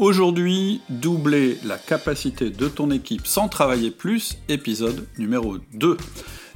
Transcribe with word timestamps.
Aujourd'hui, 0.00 0.80
doubler 0.88 1.58
la 1.62 1.76
capacité 1.76 2.48
de 2.48 2.68
ton 2.68 2.90
équipe 2.90 3.26
sans 3.26 3.48
travailler 3.48 3.90
plus, 3.90 4.38
épisode 4.48 5.06
numéro 5.18 5.58
2. 5.74 5.98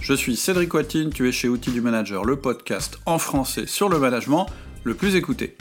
Je 0.00 0.14
suis 0.14 0.34
Cédric 0.34 0.72
Watine, 0.72 1.10
tu 1.10 1.28
es 1.28 1.32
chez 1.32 1.50
Outils 1.50 1.70
du 1.70 1.82
Manager, 1.82 2.24
le 2.24 2.36
podcast 2.36 2.98
en 3.04 3.18
français 3.18 3.66
sur 3.66 3.90
le 3.90 3.98
management 3.98 4.46
le 4.82 4.94
plus 4.94 5.14
écouté. 5.14 5.58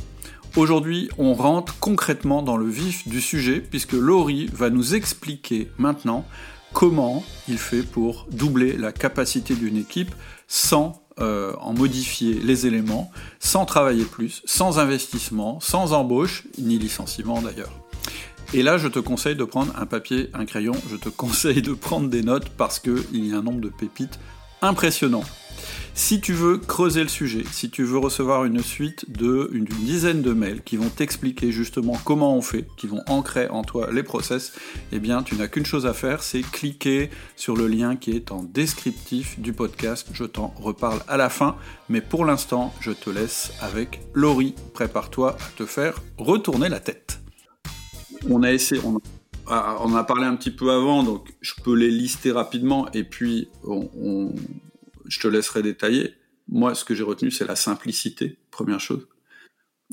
Aujourd'hui, 0.55 1.09
on 1.17 1.33
rentre 1.33 1.77
concrètement 1.81 2.41
dans 2.41 2.55
le 2.55 2.69
vif 2.69 3.05
du 3.05 3.19
sujet 3.19 3.59
puisque 3.59 3.91
Laurie 3.91 4.49
va 4.53 4.69
nous 4.69 4.95
expliquer 4.95 5.67
maintenant 5.77 6.25
comment 6.71 7.21
il 7.49 7.57
fait 7.57 7.83
pour 7.83 8.27
doubler 8.31 8.77
la 8.77 8.93
capacité 8.93 9.55
d'une 9.55 9.75
équipe 9.75 10.15
sans 10.47 11.02
euh, 11.19 11.53
en 11.59 11.73
modifier 11.73 12.33
les 12.33 12.65
éléments, 12.65 13.11
sans 13.39 13.65
travailler 13.65 14.05
plus, 14.05 14.41
sans 14.45 14.79
investissement, 14.79 15.59
sans 15.59 15.93
embauche, 15.93 16.43
ni 16.57 16.79
licenciement 16.79 17.41
d'ailleurs. 17.41 17.71
Et 18.53 18.61
là, 18.61 18.77
je 18.77 18.87
te 18.87 18.99
conseille 18.99 19.35
de 19.35 19.43
prendre 19.43 19.73
un 19.79 19.85
papier, 19.85 20.29
un 20.33 20.45
crayon, 20.45 20.73
je 20.89 20.95
te 20.95 21.09
conseille 21.23 21.61
de 21.61 21.73
prendre 21.73 22.09
des 22.09 22.23
notes 22.23 22.49
parce 22.49 22.79
qu'il 22.79 23.25
y 23.27 23.33
a 23.33 23.37
un 23.37 23.41
nombre 23.41 23.61
de 23.61 23.69
pépites 23.69 24.19
impressionnant. 24.61 25.23
Si 25.95 26.19
tu 26.19 26.33
veux 26.33 26.57
creuser 26.57 27.03
le 27.03 27.07
sujet, 27.07 27.43
si 27.51 27.69
tu 27.69 27.83
veux 27.83 27.99
recevoir 27.99 28.45
une 28.45 28.63
suite 28.63 29.11
de 29.11 29.49
une, 29.53 29.65
dizaine 29.65 30.23
de 30.23 30.33
mails 30.33 30.63
qui 30.63 30.75
vont 30.75 30.89
t'expliquer 30.89 31.51
justement 31.51 31.99
comment 32.03 32.35
on 32.35 32.41
fait, 32.41 32.65
qui 32.77 32.87
vont 32.87 33.03
ancrer 33.07 33.47
en 33.49 33.63
toi 33.63 33.91
les 33.91 34.01
process, 34.01 34.53
eh 34.91 34.99
bien 34.99 35.21
tu 35.21 35.35
n'as 35.35 35.47
qu'une 35.47 35.67
chose 35.67 35.85
à 35.85 35.93
faire, 35.93 36.23
c'est 36.23 36.41
cliquer 36.41 37.11
sur 37.35 37.55
le 37.55 37.67
lien 37.67 37.95
qui 37.95 38.11
est 38.11 38.31
en 38.31 38.41
descriptif 38.41 39.39
du 39.39 39.53
podcast. 39.53 40.07
Je 40.13 40.23
t'en 40.23 40.47
reparle 40.57 40.99
à 41.07 41.15
la 41.15 41.29
fin, 41.29 41.57
mais 41.89 42.01
pour 42.01 42.25
l'instant, 42.25 42.73
je 42.79 42.91
te 42.91 43.11
laisse 43.11 43.53
avec 43.61 44.01
Laurie. 44.15 44.55
Prépare-toi 44.73 45.37
à 45.39 45.57
te 45.57 45.67
faire 45.67 46.01
retourner 46.17 46.69
la 46.69 46.79
tête. 46.79 47.19
On 48.29 48.41
a 48.41 48.51
essayé, 48.51 48.81
on 48.83 48.97
a, 49.47 49.77
on 49.79 49.93
a 49.93 50.03
parlé 50.03 50.25
un 50.25 50.35
petit 50.35 50.51
peu 50.51 50.71
avant, 50.71 51.03
donc 51.03 51.27
je 51.39 51.53
peux 51.63 51.75
les 51.75 51.91
lister 51.91 52.31
rapidement 52.31 52.91
et 52.93 53.03
puis 53.03 53.49
on 53.63 54.33
je 55.05 55.19
te 55.19 55.27
laisserai 55.27 55.61
détailler. 55.61 56.15
Moi, 56.47 56.75
ce 56.75 56.85
que 56.85 56.93
j'ai 56.93 57.03
retenu, 57.03 57.31
c'est 57.31 57.47
la 57.47 57.55
simplicité, 57.55 58.37
première 58.51 58.79
chose. 58.79 59.07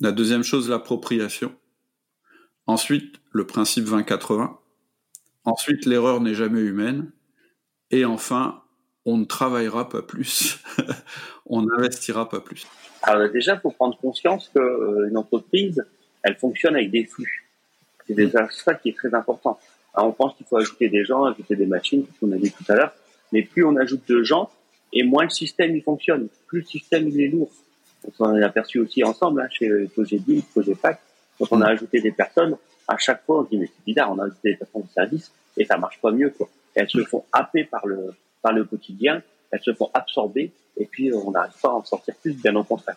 La 0.00 0.12
deuxième 0.12 0.42
chose, 0.42 0.68
l'appropriation. 0.68 1.54
Ensuite, 2.66 3.16
le 3.32 3.46
principe 3.46 3.86
20-80. 3.86 4.56
Ensuite, 5.44 5.86
l'erreur 5.86 6.20
n'est 6.20 6.34
jamais 6.34 6.60
humaine. 6.60 7.12
Et 7.90 8.04
enfin, 8.04 8.62
on 9.04 9.16
ne 9.16 9.24
travaillera 9.24 9.88
pas 9.88 10.02
plus. 10.02 10.58
on 11.46 11.62
n'investira 11.62 12.28
pas 12.28 12.40
plus. 12.40 12.66
Alors 13.02 13.30
déjà, 13.30 13.54
il 13.54 13.60
faut 13.60 13.70
prendre 13.70 13.96
conscience 13.98 14.50
qu'une 14.54 15.16
entreprise, 15.16 15.84
elle 16.22 16.36
fonctionne 16.36 16.76
avec 16.76 16.90
des 16.90 17.04
flux. 17.04 17.46
C'est 18.06 18.14
déjà 18.14 18.48
ça 18.50 18.74
qui 18.74 18.90
est 18.90 18.96
très 18.96 19.14
important. 19.14 19.58
Alors, 19.94 20.08
on 20.08 20.12
pense 20.12 20.36
qu'il 20.36 20.46
faut 20.46 20.56
ajouter 20.56 20.88
des 20.88 21.04
gens, 21.04 21.24
ajouter 21.24 21.56
des 21.56 21.66
machines, 21.66 22.06
comme 22.18 22.30
on 22.30 22.36
a 22.36 22.38
dit 22.38 22.52
tout 22.52 22.64
à 22.68 22.76
l'heure. 22.76 22.92
Mais 23.32 23.42
plus 23.42 23.64
on 23.64 23.76
ajoute 23.76 24.06
de 24.08 24.22
gens, 24.22 24.50
et 24.92 25.02
moins 25.02 25.24
le 25.24 25.30
système 25.30 25.74
il 25.76 25.82
fonctionne, 25.82 26.28
plus 26.46 26.60
le 26.60 26.66
système 26.66 27.08
il 27.08 27.20
est 27.20 27.28
lourd. 27.28 27.50
On 28.06 28.12
s'en 28.12 28.36
est 28.36 28.42
aperçu 28.42 28.78
aussi 28.78 29.04
ensemble 29.04 29.42
hein, 29.42 29.48
chez 29.50 29.68
Projet 29.92 30.18
10, 30.18 30.42
Projet 30.52 30.76
quand 31.38 31.56
on 31.56 31.60
a 31.62 31.68
ajouté 31.68 32.00
des 32.00 32.12
personnes, 32.12 32.56
à 32.86 32.98
chaque 32.98 33.24
fois 33.24 33.40
on 33.40 33.44
se 33.44 33.50
dit 33.50 33.58
mais 33.58 33.66
c'est 33.66 33.84
bizarre, 33.84 34.12
on 34.12 34.18
a 34.18 34.24
ajouté 34.24 34.50
des 34.50 34.56
personnes 34.56 34.82
de 34.82 34.88
service 34.88 35.32
et 35.56 35.64
ça 35.64 35.78
marche 35.78 36.00
pas 36.00 36.10
mieux 36.10 36.30
quoi. 36.30 36.48
elles 36.74 36.88
se 36.88 37.02
font 37.04 37.24
happer 37.32 37.64
par 37.64 37.86
le 37.86 38.14
par 38.42 38.52
le 38.52 38.64
quotidien, 38.64 39.22
elles 39.50 39.62
se 39.62 39.72
font 39.72 39.90
absorber 39.92 40.52
et 40.76 40.86
puis 40.86 41.10
euh, 41.10 41.16
on 41.16 41.30
n'arrive 41.30 41.58
pas 41.60 41.68
à 41.68 41.72
en 41.72 41.84
sortir 41.84 42.14
plus, 42.16 42.32
bien 42.32 42.54
au 42.56 42.64
contraire. 42.64 42.96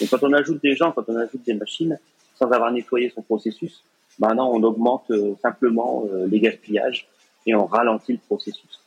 Et 0.00 0.06
quand 0.06 0.22
on 0.22 0.32
ajoute 0.32 0.62
des 0.62 0.74
gens, 0.74 0.92
quand 0.92 1.04
on 1.08 1.16
ajoute 1.16 1.44
des 1.44 1.54
machines, 1.54 1.98
sans 2.34 2.50
avoir 2.50 2.72
nettoyé 2.72 3.10
son 3.14 3.22
processus, 3.22 3.82
maintenant 4.18 4.50
on 4.52 4.62
augmente 4.62 5.10
euh, 5.10 5.34
simplement 5.42 6.04
euh, 6.12 6.26
les 6.26 6.40
gaspillages 6.40 7.08
et 7.46 7.54
on 7.54 7.66
ralentit 7.66 8.12
le 8.12 8.18
processus. 8.18 8.79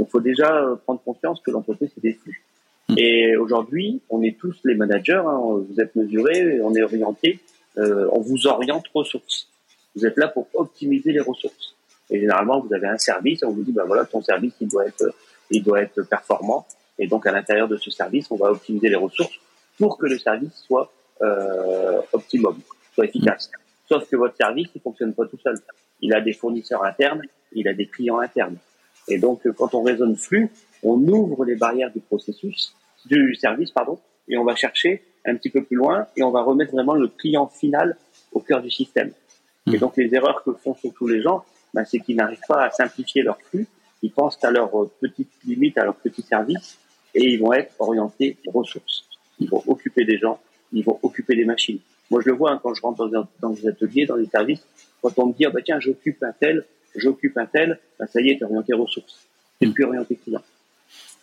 Donc, 0.00 0.08
il 0.08 0.12
faut 0.12 0.20
déjà 0.20 0.50
euh, 0.56 0.76
prendre 0.76 1.02
conscience 1.02 1.42
que 1.42 1.50
l'entreprise, 1.50 1.90
des 2.02 2.14
flux. 2.14 2.42
Hmm. 2.88 2.94
Et 2.96 3.36
aujourd'hui, 3.36 4.00
on 4.08 4.22
est 4.22 4.34
tous 4.38 4.56
les 4.64 4.74
managers, 4.74 5.22
hein, 5.26 5.38
vous 5.68 5.78
êtes 5.78 5.94
mesurés, 5.94 6.58
on 6.62 6.74
est 6.74 6.80
orienté, 6.80 7.38
euh, 7.76 8.08
on 8.10 8.20
vous 8.20 8.46
oriente 8.46 8.88
ressources. 8.94 9.46
Vous 9.94 10.06
êtes 10.06 10.16
là 10.16 10.28
pour 10.28 10.48
optimiser 10.54 11.12
les 11.12 11.20
ressources. 11.20 11.76
Et 12.08 12.18
généralement, 12.18 12.60
vous 12.60 12.72
avez 12.72 12.86
un 12.86 12.96
service, 12.96 13.42
on 13.42 13.50
vous 13.50 13.62
dit, 13.62 13.72
ben 13.72 13.84
voilà, 13.84 14.06
ton 14.06 14.22
service, 14.22 14.54
il 14.62 14.68
doit 14.68 14.86
être, 14.86 15.04
il 15.50 15.62
doit 15.62 15.82
être 15.82 16.00
performant. 16.08 16.66
Et 16.98 17.06
donc, 17.06 17.26
à 17.26 17.32
l'intérieur 17.32 17.68
de 17.68 17.76
ce 17.76 17.90
service, 17.90 18.30
on 18.30 18.36
va 18.36 18.52
optimiser 18.52 18.88
les 18.88 18.96
ressources 18.96 19.38
pour 19.78 19.98
que 19.98 20.06
le 20.06 20.16
service 20.16 20.64
soit 20.66 20.90
euh, 21.20 22.00
optimum, 22.14 22.58
soit 22.94 23.04
efficace. 23.04 23.50
Sauf 23.86 24.08
que 24.08 24.16
votre 24.16 24.36
service, 24.36 24.68
il 24.74 24.80
fonctionne 24.80 25.12
pas 25.12 25.26
tout 25.26 25.38
seul. 25.44 25.58
Il 26.00 26.14
a 26.14 26.22
des 26.22 26.32
fournisseurs 26.32 26.84
internes, 26.84 27.20
il 27.52 27.68
a 27.68 27.74
des 27.74 27.86
clients 27.86 28.20
internes. 28.20 28.56
Et 29.08 29.18
donc, 29.18 29.40
quand 29.56 29.74
on 29.74 29.82
raisonne 29.82 30.16
flux, 30.16 30.50
on 30.82 30.96
ouvre 31.08 31.44
les 31.44 31.56
barrières 31.56 31.92
du 31.92 32.00
processus, 32.00 32.74
du 33.06 33.34
service, 33.34 33.70
pardon, 33.70 33.98
et 34.28 34.36
on 34.36 34.44
va 34.44 34.54
chercher 34.54 35.02
un 35.26 35.36
petit 35.36 35.50
peu 35.50 35.62
plus 35.62 35.76
loin 35.76 36.06
et 36.16 36.22
on 36.22 36.30
va 36.30 36.42
remettre 36.42 36.72
vraiment 36.72 36.94
le 36.94 37.08
client 37.08 37.46
final 37.46 37.96
au 38.32 38.40
cœur 38.40 38.62
du 38.62 38.70
système. 38.70 39.12
Et 39.72 39.78
donc, 39.78 39.96
les 39.96 40.14
erreurs 40.14 40.42
que 40.42 40.52
font 40.52 40.74
surtout 40.74 41.06
les 41.06 41.20
gens, 41.20 41.44
ben, 41.74 41.84
c'est 41.84 42.00
qu'ils 42.00 42.16
n'arrivent 42.16 42.38
pas 42.48 42.64
à 42.64 42.70
simplifier 42.70 43.22
leur 43.22 43.40
flux. 43.42 43.66
Ils 44.02 44.10
pensent 44.10 44.42
à 44.42 44.50
leurs 44.50 44.70
petites 45.00 45.30
limites, 45.44 45.76
à 45.78 45.84
leurs 45.84 45.96
petits 45.96 46.22
services, 46.22 46.78
et 47.14 47.24
ils 47.24 47.38
vont 47.38 47.52
être 47.52 47.72
orientés 47.78 48.38
ressources. 48.46 49.04
Ils 49.38 49.48
vont 49.48 49.62
occuper 49.66 50.04
des 50.04 50.18
gens, 50.18 50.40
ils 50.72 50.84
vont 50.84 50.98
occuper 51.02 51.36
des 51.36 51.44
machines. 51.44 51.78
Moi, 52.10 52.20
je 52.24 52.30
le 52.30 52.34
vois 52.34 52.52
hein, 52.52 52.60
quand 52.62 52.74
je 52.74 52.82
rentre 52.82 53.08
dans, 53.08 53.28
dans 53.40 53.50
des 53.50 53.68
ateliers, 53.68 54.06
dans 54.06 54.16
des 54.16 54.26
services, 54.26 54.66
quand 55.02 55.16
on 55.18 55.26
me 55.26 55.32
dit, 55.32 55.44
ah, 55.44 55.50
bah, 55.50 55.60
tiens, 55.64 55.78
j'occupe 55.80 56.22
un 56.22 56.32
tel, 56.32 56.64
j'occupe 56.96 57.36
un 57.36 57.46
tel, 57.46 57.78
ben, 57.98 58.06
ça 58.06 58.20
y 58.20 58.30
est, 58.30 58.36
tu 58.36 58.42
es 58.42 58.44
orienté 58.44 58.74
ressources. 58.74 59.26
Tu 59.60 59.70
plus 59.70 59.84
orienté 59.84 60.16
client. 60.16 60.42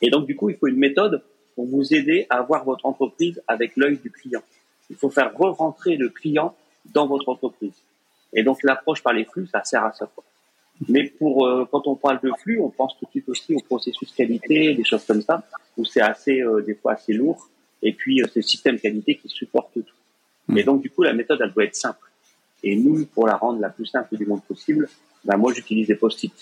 Et 0.01 0.09
donc, 0.09 0.28
du 0.28 0.35
coup, 0.35 0.50
il 0.50 0.57
faut 0.57 0.67
une 0.67 0.78
méthode 0.78 1.23
pour 1.55 1.66
vous 1.66 1.94
aider 1.94 2.28
à 2.29 2.38
avoir 2.38 2.63
votre 2.63 2.85
entreprise 2.85 3.41
avec 3.47 3.75
l'œil 3.75 3.97
du 3.97 4.11
client. 4.11 4.44
Il 4.89 4.95
faut 4.95 5.09
faire 5.09 5.33
re-rentrer 5.35 5.97
le 5.97 6.09
client 6.09 6.55
dans 6.94 7.07
votre 7.07 7.29
entreprise. 7.29 7.73
Et 8.33 8.44
donc, 8.44 8.61
l'approche 8.63 9.01
par 9.01 9.13
les 9.13 9.25
flux, 9.25 9.47
ça 9.47 9.63
sert 9.63 9.83
à 9.83 9.91
ça. 9.91 10.09
Mais 10.88 11.05
pour 11.05 11.47
euh, 11.47 11.67
quand 11.72 11.88
on 11.88 11.95
parle 11.95 12.19
de 12.22 12.31
flux, 12.39 12.59
on 12.59 12.69
pense 12.69 12.97
tout 12.97 13.05
de 13.05 13.09
suite 13.09 13.29
aussi 13.29 13.55
au 13.55 13.59
processus 13.59 14.11
qualité, 14.11 14.75
des 14.75 14.84
choses 14.84 15.05
comme 15.05 15.22
ça, 15.22 15.44
où 15.75 15.85
c'est 15.85 16.01
assez 16.01 16.41
euh, 16.41 16.61
des 16.61 16.75
fois 16.75 16.94
assez 16.94 17.13
lourd. 17.13 17.49
Et 17.81 17.94
puis 17.94 18.22
euh, 18.22 18.25
c'est 18.28 18.39
le 18.39 18.44
système 18.44 18.79
qualité 18.79 19.16
qui 19.16 19.28
supporte 19.28 19.73
tout. 19.73 19.84
Mais 20.47 20.63
donc 20.63 20.81
du 20.81 20.89
coup, 20.89 21.03
la 21.03 21.13
méthode, 21.13 21.39
elle 21.41 21.51
doit 21.51 21.63
être 21.63 21.75
simple. 21.75 22.11
Et 22.63 22.75
nous, 22.75 23.05
pour 23.07 23.28
la 23.28 23.35
rendre 23.35 23.59
la 23.59 23.69
plus 23.69 23.85
simple 23.85 24.16
du 24.17 24.25
monde 24.25 24.44
possible, 24.44 24.88
ben 25.27 25.38
moi 25.38 25.53
j'utilise 25.53 25.88
des 25.88 25.95
post-it. 25.95 26.33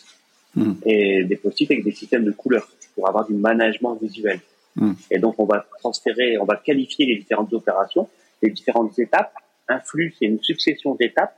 Hmm. 0.56 0.74
Et 0.86 1.24
des 1.26 1.36
post-it 1.36 1.70
avec 1.70 1.84
des 1.84 1.92
systèmes 1.92 2.24
de 2.24 2.32
couleurs 2.32 2.70
pour 2.94 3.08
avoir 3.10 3.26
du 3.26 3.34
management 3.34 3.98
visuel. 4.02 4.40
Hmm. 4.76 4.94
Et 5.12 5.20
donc 5.20 5.36
on 5.40 5.46
va 5.46 5.66
transférer, 5.80 6.38
on 6.38 6.46
va 6.46 6.56
qualifier 6.56 7.06
les 7.06 7.16
différentes 7.16 7.52
opérations, 7.54 8.08
les 8.42 8.52
différentes 8.52 8.98
étapes. 9.00 9.34
Un 9.68 9.80
flux, 9.80 10.14
c'est 10.18 10.26
une 10.26 10.42
succession 10.42 10.96
d'étapes 10.96 11.36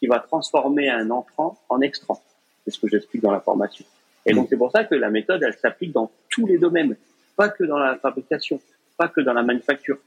qui 0.00 0.06
va 0.06 0.18
transformer 0.18 0.88
un 0.88 1.10
entrant 1.10 1.58
en 1.68 1.80
extrant. 1.80 2.20
C'est 2.64 2.70
ce 2.72 2.80
que 2.80 2.88
j'explique 2.88 3.22
dans 3.22 3.30
la 3.30 3.40
formation. 3.40 3.84
Et 4.24 4.32
donc 4.32 4.46
hmm. 4.46 4.48
c'est 4.50 4.56
pour 4.56 4.72
ça 4.72 4.84
que 4.84 4.94
la 4.94 5.10
méthode, 5.10 5.42
elle 5.42 5.54
s'applique 5.54 5.92
dans 5.92 6.10
tous 6.30 6.46
les 6.46 6.58
domaines, 6.58 6.96
pas 7.36 7.50
que 7.50 7.64
dans 7.64 7.78
la 7.78 7.96
fabrication, 7.96 8.60
pas 8.96 9.08
que 9.08 9.20
dans 9.20 9.34
la 9.34 9.42
manufacture. 9.42 9.98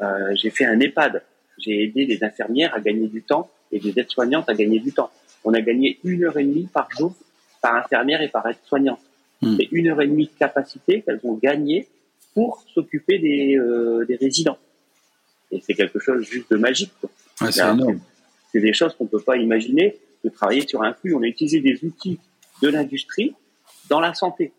Euh, 0.00 0.34
j'ai 0.34 0.48
fait 0.50 0.64
un 0.64 0.80
EHPAD, 0.80 1.22
j'ai 1.58 1.84
aidé 1.84 2.06
les 2.06 2.24
infirmières 2.24 2.74
à 2.74 2.80
gagner 2.80 3.06
du 3.06 3.22
temps 3.22 3.50
et 3.70 3.78
des 3.78 3.96
aides-soignantes 4.00 4.48
à 4.48 4.54
gagner 4.54 4.80
du 4.80 4.92
temps 4.92 5.10
on 5.44 5.54
a 5.54 5.60
gagné 5.60 5.98
une 6.04 6.24
heure 6.24 6.38
et 6.38 6.44
demie 6.44 6.68
par 6.72 6.90
jour 6.90 7.14
par 7.60 7.76
infirmière 7.76 8.22
et 8.22 8.28
par 8.28 8.46
aide-soignante. 8.46 9.00
Hmm. 9.42 9.56
C'est 9.58 9.68
une 9.72 9.88
heure 9.88 10.00
et 10.00 10.06
demie 10.06 10.26
de 10.26 10.38
capacité 10.38 11.02
qu'elles 11.02 11.20
ont 11.24 11.34
gagné 11.34 11.88
pour 12.34 12.64
s'occuper 12.72 13.18
des, 13.18 13.56
euh, 13.58 14.04
des 14.06 14.16
résidents. 14.16 14.58
Et 15.50 15.60
c'est 15.60 15.74
quelque 15.74 15.98
chose 15.98 16.22
juste 16.22 16.50
de 16.50 16.56
magique. 16.56 16.92
c'est 17.40 18.60
des 18.60 18.72
choses 18.72 18.94
qu'on 18.94 19.06
peut 19.06 19.20
pas 19.20 19.36
imaginer 19.36 19.96
de 20.24 20.28
travailler 20.30 20.66
sur 20.66 20.82
un 20.82 20.92
flux. 20.92 21.14
On 21.14 21.22
a 21.22 21.26
utilisé 21.26 21.60
des 21.60 21.84
outils 21.84 22.18
de 22.62 22.68
l'industrie 22.68 23.34
dans 23.88 24.00
la 24.00 24.14
santé. 24.14 24.52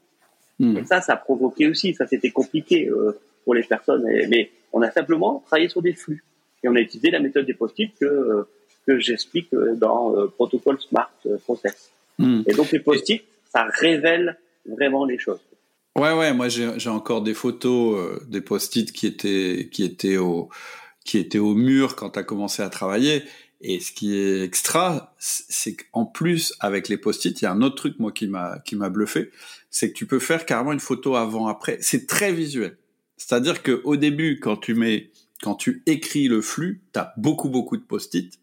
Hmm. 0.59 0.77
Et 0.77 0.85
ça, 0.85 1.01
ça 1.01 1.13
a 1.13 1.17
provoqué 1.17 1.67
aussi, 1.67 1.94
ça 1.94 2.07
c'était 2.07 2.31
compliqué 2.31 2.89
euh, 2.89 3.19
pour 3.45 3.53
les 3.53 3.63
personnes. 3.63 4.03
Mais 4.29 4.51
on 4.73 4.81
a 4.81 4.91
simplement 4.91 5.44
travaillé 5.45 5.69
sur 5.69 5.81
des 5.81 5.94
flux. 5.94 6.23
Et 6.63 6.67
on 6.67 6.75
a 6.75 6.79
utilisé 6.79 7.09
la 7.09 7.19
méthode 7.19 7.45
des 7.45 7.53
post-it 7.53 7.91
que 8.00 8.06
euh, 8.06 8.47
que 8.86 9.00
j'explique 9.00 9.54
euh, 9.54 9.75
dans 9.75 10.16
euh, 10.16 10.28
Protocole 10.28 10.80
Smart 10.80 11.12
euh, 11.25 11.38
Process. 11.38 11.92
Hmm. 12.18 12.42
Et 12.48 12.54
donc 12.54 12.72
les 12.72 12.80
post-it, 12.80 13.24
ça 13.51 13.68
révèle 13.72 14.38
vraiment 14.66 15.06
les 15.06 15.19
choses. 15.19 15.39
Ouais, 15.98 16.13
ouais, 16.13 16.33
moi 16.33 16.48
j'ai 16.48 16.89
encore 16.89 17.22
des 17.22 17.33
photos 17.33 18.22
des 18.28 18.39
post-it 18.39 18.94
qui 18.94 19.07
étaient 19.07 19.68
qui 19.72 19.83
étaient 19.83 20.16
au 20.16 20.50
qui 21.04 21.18
étaient 21.18 21.39
au 21.39 21.54
mur 21.54 21.98
quand 21.98 22.12
tu 22.12 22.19
as 22.19 22.24
commencé 22.24 22.62
à 22.62 22.69
travailler. 22.69 23.24
Et 23.60 23.80
ce 23.80 23.92
qui 23.92 24.18
est 24.18 24.42
extra, 24.42 25.13
c'est 25.19 25.75
qu'en 25.75 26.06
plus 26.06 26.54
avec 26.62 26.88
les 26.88 26.98
post-it, 26.98 27.42
il 27.42 27.45
y 27.45 27.48
a 27.48 27.51
un 27.51 27.62
autre 27.62 27.75
truc 27.75 28.00
moi 28.00 28.12
qui 28.12 28.28
m'a 28.28 28.60
qui 28.60 28.78
m'a 28.78 28.89
bluffé, 28.89 29.31
c'est 29.69 29.89
que 29.92 29.98
tu 29.98 30.06
peux 30.06 30.19
faire 30.19 30.45
carrément 30.45 30.72
une 30.72 30.80
photo 30.80 31.16
avant 31.16 31.48
après. 31.48 31.78
C'est 31.81 32.07
très 32.07 32.31
visuel. 32.31 32.78
C'est-à-dire 33.18 33.62
que 33.62 33.81
au 33.83 33.98
début, 33.98 34.39
quand 34.39 34.57
tu 34.57 34.74
mets 34.74 35.12
quand 35.41 35.55
tu 35.55 35.83
écris 35.85 36.27
le 36.27 36.41
flux, 36.41 36.81
tu 36.93 36.99
as 36.99 37.13
beaucoup 37.17 37.49
beaucoup 37.49 37.77
de 37.77 37.81
post-it 37.81 38.39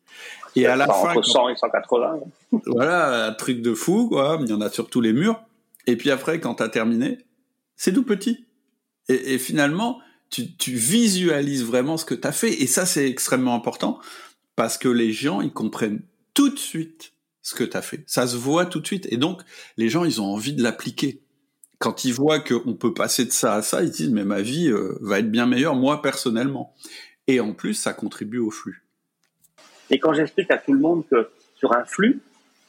Et 0.56 0.66
à 0.66 0.76
la 0.76 0.86
fin, 0.86 1.14
entre 1.14 1.24
100 1.24 1.48
et 1.50 1.56
180. 1.56 2.20
Voilà, 2.66 3.26
un 3.26 3.32
truc 3.32 3.62
de 3.62 3.74
fou, 3.74 4.08
quoi. 4.08 4.38
Il 4.40 4.48
y 4.48 4.52
en 4.52 4.60
a 4.60 4.70
sur 4.70 4.90
tous 4.90 5.00
les 5.00 5.12
murs. 5.12 5.40
Et 5.86 5.96
puis 5.96 6.10
après, 6.10 6.40
quand 6.40 6.56
tu 6.56 6.62
as 6.62 6.68
terminé, 6.68 7.18
c'est 7.76 7.92
tout 7.92 8.04
petit. 8.04 8.46
Et, 9.08 9.34
et 9.34 9.38
finalement, 9.38 10.00
tu, 10.30 10.54
tu, 10.56 10.72
visualises 10.72 11.64
vraiment 11.64 11.96
ce 11.96 12.04
que 12.04 12.14
tu 12.14 12.26
as 12.26 12.32
fait. 12.32 12.52
Et 12.62 12.66
ça, 12.66 12.84
c'est 12.84 13.08
extrêmement 13.08 13.54
important 13.54 13.98
parce 14.56 14.76
que 14.76 14.88
les 14.88 15.12
gens, 15.12 15.40
ils 15.40 15.52
comprennent 15.52 16.02
tout 16.34 16.50
de 16.50 16.58
suite 16.58 17.12
ce 17.42 17.54
que 17.54 17.64
tu 17.64 17.76
as 17.76 17.82
fait. 17.82 18.02
Ça 18.06 18.26
se 18.26 18.36
voit 18.36 18.66
tout 18.66 18.80
de 18.80 18.86
suite. 18.86 19.06
Et 19.10 19.16
donc, 19.16 19.42
les 19.76 19.88
gens, 19.88 20.04
ils 20.04 20.20
ont 20.20 20.26
envie 20.26 20.52
de 20.52 20.62
l'appliquer. 20.62 21.22
Quand 21.78 22.04
ils 22.04 22.12
voient 22.12 22.40
qu'on 22.40 22.74
peut 22.74 22.92
passer 22.92 23.24
de 23.24 23.30
ça 23.30 23.54
à 23.54 23.62
ça, 23.62 23.82
ils 23.82 23.90
disent, 23.90 24.10
mais 24.10 24.24
ma 24.24 24.42
vie 24.42 24.68
euh, 24.68 24.98
va 25.00 25.20
être 25.20 25.30
bien 25.30 25.46
meilleure, 25.46 25.76
moi, 25.76 26.02
personnellement. 26.02 26.74
Et 27.26 27.40
en 27.40 27.52
plus, 27.52 27.74
ça 27.74 27.92
contribue 27.92 28.38
au 28.38 28.50
flux. 28.50 28.84
Et 29.90 29.98
quand 29.98 30.12
j'explique 30.12 30.50
à 30.50 30.58
tout 30.58 30.72
le 30.72 30.80
monde 30.80 31.04
que 31.08 31.30
sur 31.54 31.72
un 31.72 31.84
flux, 31.84 32.20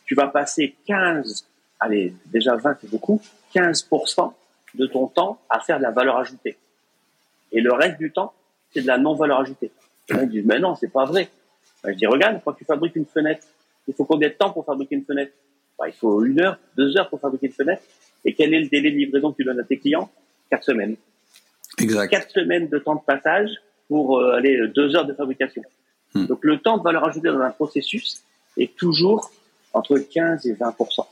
tu 0.05 0.15
vas 0.15 0.27
passer 0.27 0.75
15, 0.87 1.45
allez, 1.79 2.13
déjà 2.27 2.55
20 2.55 2.77
c'est 2.81 2.89
beaucoup, 2.89 3.21
15% 3.53 4.33
de 4.75 4.85
ton 4.85 5.07
temps 5.07 5.39
à 5.49 5.59
faire 5.59 5.77
de 5.77 5.83
la 5.83 5.91
valeur 5.91 6.17
ajoutée. 6.17 6.57
Et 7.51 7.61
le 7.61 7.73
reste 7.73 7.97
du 7.97 8.11
temps, 8.11 8.33
c'est 8.73 8.81
de 8.81 8.87
la 8.87 8.97
non-valeur 8.97 9.39
ajoutée. 9.39 9.71
Ils 10.09 10.29
disent, 10.29 10.45
mais 10.45 10.59
non, 10.59 10.75
c'est 10.75 10.91
pas 10.91 11.05
vrai. 11.05 11.29
Ben, 11.83 11.91
je 11.93 11.97
dis, 11.97 12.05
regarde, 12.05 12.41
quand 12.43 12.53
tu 12.53 12.65
fabriques 12.65 12.95
une 12.95 13.05
fenêtre, 13.05 13.45
il 13.87 13.93
faut 13.93 14.05
combien 14.05 14.29
de 14.29 14.33
temps 14.33 14.51
pour 14.51 14.65
fabriquer 14.65 14.95
une 14.95 15.05
fenêtre? 15.05 15.31
Ben, 15.77 15.87
Il 15.87 15.93
faut 15.93 16.23
une 16.23 16.39
heure, 16.41 16.57
deux 16.75 16.97
heures 16.97 17.09
pour 17.09 17.19
fabriquer 17.19 17.47
une 17.47 17.53
fenêtre. 17.53 17.81
Et 18.25 18.33
quel 18.33 18.53
est 18.53 18.61
le 18.61 18.67
délai 18.67 18.91
de 18.91 18.97
livraison 18.97 19.31
que 19.31 19.37
tu 19.37 19.43
donnes 19.43 19.59
à 19.59 19.63
tes 19.63 19.77
clients? 19.77 20.09
Quatre 20.49 20.63
semaines. 20.63 20.95
Exact. 21.77 22.09
Quatre 22.09 22.31
semaines 22.31 22.67
de 22.67 22.79
temps 22.79 22.95
de 22.95 23.01
passage 23.01 23.49
pour 23.87 24.19
euh, 24.19 24.33
aller 24.33 24.67
deux 24.67 24.95
heures 24.95 25.05
de 25.05 25.13
fabrication. 25.13 25.63
Hmm. 26.13 26.25
Donc 26.25 26.39
le 26.43 26.59
temps 26.59 26.77
de 26.77 26.83
valeur 26.83 27.07
ajoutée 27.07 27.29
dans 27.29 27.39
un 27.39 27.51
processus 27.51 28.23
est 28.57 28.75
toujours 28.75 29.31
entre 29.73 29.97
15 29.97 30.45
et 30.47 30.53
20% 30.53 31.05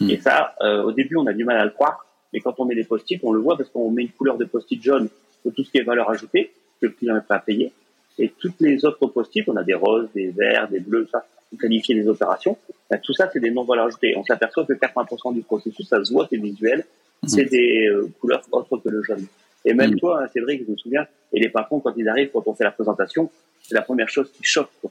hmm. 0.00 0.10
Et 0.10 0.18
ça, 0.18 0.54
euh, 0.60 0.82
au 0.82 0.92
début, 0.92 1.16
on 1.16 1.26
a 1.26 1.32
du 1.32 1.44
mal 1.44 1.56
à 1.56 1.64
le 1.64 1.70
croire, 1.70 2.06
mais 2.32 2.40
quand 2.40 2.54
on 2.58 2.64
met 2.64 2.74
des 2.74 2.84
post-it, 2.84 3.20
on 3.22 3.32
le 3.32 3.40
voit 3.40 3.56
parce 3.56 3.70
qu'on 3.70 3.90
met 3.90 4.02
une 4.02 4.10
couleur 4.10 4.36
de 4.36 4.44
post-it 4.44 4.82
jaune 4.82 5.08
pour 5.42 5.54
tout 5.54 5.64
ce 5.64 5.70
qui 5.70 5.78
est 5.78 5.82
valeur 5.82 6.10
ajoutée, 6.10 6.52
que 6.80 6.86
le 6.86 6.92
client 6.92 7.14
n'est 7.14 7.20
pas 7.20 7.38
payé. 7.38 7.72
Et 8.18 8.30
toutes 8.30 8.60
les 8.60 8.84
autres 8.84 9.06
post-it, 9.06 9.48
on 9.48 9.56
a 9.56 9.62
des 9.62 9.74
roses, 9.74 10.08
des 10.14 10.28
verts, 10.28 10.68
des 10.68 10.80
bleus, 10.80 11.08
ça, 11.10 11.26
qualifier 11.58 11.94
les 11.94 12.08
opérations. 12.08 12.56
Ben, 12.90 13.00
tout 13.02 13.12
ça, 13.12 13.28
c'est 13.32 13.40
des 13.40 13.50
non-valeurs 13.50 13.86
ajoutées. 13.86 14.14
On 14.16 14.24
s'aperçoit 14.24 14.64
que 14.64 14.72
80% 14.72 15.34
du 15.34 15.42
processus, 15.42 15.88
ça 15.88 16.02
se 16.04 16.12
voit, 16.12 16.26
c'est 16.30 16.36
visuel, 16.36 16.84
hmm. 17.22 17.28
c'est 17.28 17.44
des 17.44 17.86
euh, 17.88 18.10
couleurs 18.20 18.42
autres 18.52 18.76
que 18.78 18.88
le 18.88 19.02
jaune. 19.02 19.26
Et 19.64 19.74
même 19.74 19.92
mmh. 19.92 19.98
toi, 19.98 20.22
hein, 20.22 20.28
Cédric, 20.32 20.64
je 20.64 20.70
me 20.70 20.76
souviens, 20.76 21.06
et 21.32 21.40
les 21.40 21.48
patrons, 21.48 21.80
quand 21.80 21.92
ils 21.96 22.08
arrivent, 22.08 22.30
quand 22.32 22.46
on 22.46 22.54
fait 22.54 22.64
la 22.64 22.70
présentation, 22.70 23.30
c'est 23.62 23.74
la 23.74 23.82
première 23.82 24.08
chose 24.08 24.30
qui 24.32 24.44
choque. 24.44 24.70
Quoi. 24.80 24.90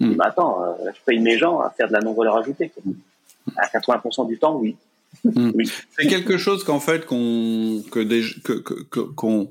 Mmh. 0.00 0.10
Mais 0.10 0.24
attends, 0.26 0.62
euh, 0.62 0.90
je 0.94 1.00
paye 1.06 1.18
mes 1.18 1.38
gens 1.38 1.60
à 1.60 1.70
faire 1.70 1.88
de 1.88 1.94
la 1.94 2.00
non-valeur 2.00 2.36
ajoutée. 2.36 2.70
À 3.56 3.66
80% 3.66 4.28
du 4.28 4.38
temps, 4.38 4.56
oui. 4.56 4.76
Mmh. 5.24 5.50
oui. 5.54 5.70
C'est 5.96 6.06
quelque 6.06 6.36
chose 6.36 6.62
qu'en 6.64 6.80
fait 6.80 7.06
qu'on 7.06 7.82
que 7.90 8.00
des, 8.00 8.22
que, 8.44 8.52
que, 8.52 9.00
qu'on 9.00 9.48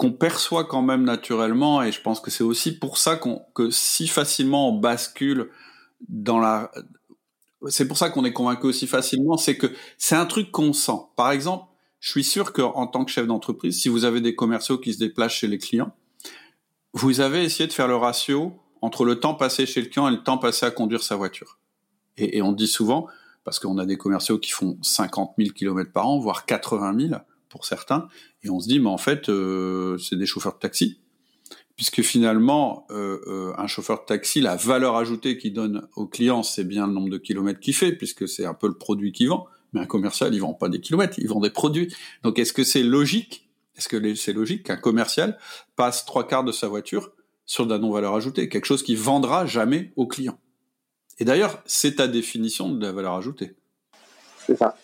qu'on 0.00 0.12
perçoit 0.12 0.64
quand 0.64 0.80
même 0.80 1.04
naturellement 1.04 1.82
et 1.82 1.92
je 1.92 2.00
pense 2.00 2.20
que 2.20 2.30
c'est 2.30 2.42
aussi 2.42 2.72
pour 2.72 2.96
ça 2.96 3.16
qu'on 3.16 3.42
que 3.54 3.68
si 3.68 4.08
facilement 4.08 4.70
on 4.70 4.78
bascule 4.78 5.50
dans 6.08 6.38
la 6.38 6.70
c'est 7.68 7.86
pour 7.86 7.98
ça 7.98 8.08
qu'on 8.08 8.24
est 8.24 8.32
convaincu 8.32 8.66
aussi 8.66 8.86
facilement 8.86 9.36
c'est 9.36 9.58
que 9.58 9.66
c'est 9.98 10.16
un 10.16 10.24
truc 10.24 10.50
qu'on 10.50 10.72
sent 10.72 10.98
par 11.16 11.30
exemple 11.32 11.66
je 12.00 12.08
suis 12.08 12.24
sûr 12.24 12.54
qu'en 12.54 12.86
tant 12.86 13.04
que 13.04 13.10
chef 13.10 13.26
d'entreprise, 13.26 13.78
si 13.78 13.90
vous 13.90 14.06
avez 14.06 14.22
des 14.22 14.34
commerciaux 14.34 14.78
qui 14.78 14.94
se 14.94 14.98
déplacent 14.98 15.34
chez 15.34 15.48
les 15.48 15.58
clients, 15.58 15.94
vous 16.94 17.20
avez 17.20 17.44
essayé 17.44 17.66
de 17.66 17.72
faire 17.74 17.88
le 17.88 17.96
ratio 17.96 18.54
entre 18.80 19.04
le 19.04 19.20
temps 19.20 19.34
passé 19.34 19.66
chez 19.66 19.82
le 19.82 19.88
client 19.88 20.08
et 20.08 20.12
le 20.12 20.22
temps 20.22 20.38
passé 20.38 20.64
à 20.64 20.70
conduire 20.70 21.02
sa 21.02 21.16
voiture. 21.16 21.58
Et, 22.16 22.38
et 22.38 22.42
on 22.42 22.52
dit 22.52 22.66
souvent, 22.66 23.06
parce 23.44 23.58
qu'on 23.58 23.76
a 23.76 23.84
des 23.84 23.98
commerciaux 23.98 24.38
qui 24.38 24.50
font 24.50 24.78
50 24.80 25.34
000 25.36 25.50
km 25.50 25.92
par 25.92 26.08
an, 26.08 26.18
voire 26.18 26.46
80 26.46 27.08
000 27.08 27.20
pour 27.50 27.66
certains, 27.66 28.08
et 28.42 28.48
on 28.48 28.60
se 28.60 28.68
dit, 28.68 28.80
mais 28.80 28.88
en 28.88 28.96
fait, 28.96 29.28
euh, 29.28 29.98
c'est 29.98 30.16
des 30.16 30.24
chauffeurs 30.24 30.54
de 30.54 30.58
taxi. 30.58 31.00
Puisque 31.76 32.02
finalement, 32.02 32.86
euh, 32.90 33.20
euh, 33.26 33.52
un 33.56 33.66
chauffeur 33.66 34.00
de 34.00 34.04
taxi, 34.04 34.40
la 34.40 34.54
valeur 34.54 34.96
ajoutée 34.96 35.38
qu'il 35.38 35.54
donne 35.54 35.88
au 35.96 36.06
client, 36.06 36.42
c'est 36.42 36.64
bien 36.64 36.86
le 36.86 36.92
nombre 36.92 37.08
de 37.08 37.18
kilomètres 37.18 37.60
qu'il 37.60 37.74
fait, 37.74 37.92
puisque 37.92 38.28
c'est 38.28 38.44
un 38.44 38.54
peu 38.54 38.68
le 38.68 38.76
produit 38.76 39.12
qu'il 39.12 39.28
vend. 39.28 39.46
Mais 39.72 39.80
un 39.80 39.86
commercial, 39.86 40.34
il 40.34 40.40
vend 40.40 40.52
pas 40.52 40.68
des 40.68 40.80
kilomètres, 40.80 41.18
il 41.18 41.28
vend 41.28 41.40
des 41.40 41.50
produits. 41.50 41.94
Donc 42.22 42.38
est-ce 42.38 42.52
que 42.52 42.64
c'est 42.64 42.82
logique 42.82 43.48
Est-ce 43.76 43.88
que 43.88 44.14
c'est 44.14 44.32
logique 44.34 44.64
qu'un 44.64 44.76
commercial 44.76 45.38
passe 45.76 46.04
trois 46.04 46.26
quarts 46.26 46.44
de 46.44 46.52
sa 46.52 46.68
voiture 46.68 47.12
sur 47.46 47.66
de 47.66 47.72
la 47.72 47.78
non-valeur 47.78 48.14
ajoutée, 48.14 48.48
quelque 48.48 48.66
chose 48.66 48.82
qui 48.82 48.94
vendra 48.94 49.46
jamais 49.46 49.92
au 49.96 50.06
client? 50.06 50.38
Et 51.18 51.24
d'ailleurs, 51.24 51.62
c'est 51.64 51.96
ta 51.96 52.08
définition 52.08 52.68
de 52.68 52.84
la 52.84 52.92
valeur 52.92 53.14
ajoutée. 53.14 53.54
C'est 54.46 54.56
ça. 54.56 54.76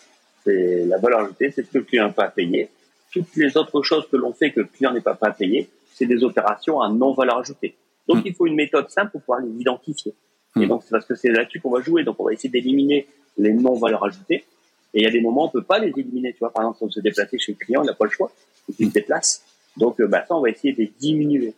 C'est 0.47 0.85
la 0.85 0.97
valeur 0.97 1.19
ajoutée, 1.19 1.51
c'est 1.51 1.63
ce 1.63 1.69
que 1.69 1.79
le 1.79 1.83
client 1.83 2.07
n'a 2.07 2.13
pas 2.13 2.29
payé. 2.29 2.69
Toutes 3.11 3.35
les 3.35 3.57
autres 3.57 3.81
choses 3.83 4.07
que 4.09 4.15
l'on 4.15 4.31
fait 4.31 4.51
que 4.51 4.61
le 4.61 4.67
client 4.67 4.93
n'est 4.93 5.01
pas 5.01 5.17
à 5.19 5.31
payer, 5.31 5.69
c'est 5.93 6.05
des 6.05 6.23
opérations 6.23 6.79
à 6.79 6.89
non-valeur 6.89 7.39
ajoutée. 7.39 7.75
Donc, 8.07 8.23
hmm. 8.23 8.27
il 8.27 8.33
faut 8.33 8.47
une 8.47 8.55
méthode 8.55 8.89
simple 8.89 9.11
pour 9.11 9.21
pouvoir 9.21 9.41
les 9.41 9.51
identifier. 9.59 10.13
Et 10.55 10.59
hmm. 10.59 10.67
donc, 10.67 10.83
c'est 10.83 10.91
parce 10.91 11.05
que 11.05 11.15
c'est 11.15 11.29
là-dessus 11.29 11.59
qu'on 11.59 11.71
va 11.71 11.81
jouer. 11.81 12.03
Donc, 12.03 12.15
on 12.19 12.23
va 12.23 12.33
essayer 12.33 12.49
d'éliminer 12.49 13.07
les 13.37 13.51
non-valeurs 13.51 14.05
ajoutées 14.05 14.45
et 14.93 15.01
il 15.01 15.03
y 15.03 15.05
a 15.05 15.11
des 15.11 15.19
moments 15.19 15.43
où 15.43 15.47
on 15.47 15.49
peut 15.49 15.63
pas 15.63 15.79
les 15.79 15.89
éliminer. 15.89 16.31
Tu 16.31 16.39
vois, 16.39 16.51
par 16.51 16.63
exemple, 16.63 16.77
si 16.77 16.83
on 16.85 16.89
se 16.89 16.99
déplacer 17.01 17.37
chez 17.37 17.51
le 17.51 17.57
client, 17.57 17.83
il 17.83 17.87
n'a 17.87 17.93
pas 17.93 18.05
le 18.05 18.11
choix. 18.11 18.31
Il 18.79 18.87
se 18.87 18.93
déplace. 18.93 19.43
Donc, 19.75 19.99
euh, 19.99 20.07
bah, 20.07 20.23
ça, 20.27 20.35
on 20.35 20.41
va 20.41 20.49
essayer 20.49 20.71
de 20.71 20.77
les 20.77 20.91
diminuer 20.97 21.53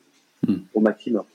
hmm. 0.48 0.56
au 0.74 0.80
maximum. 0.80 1.26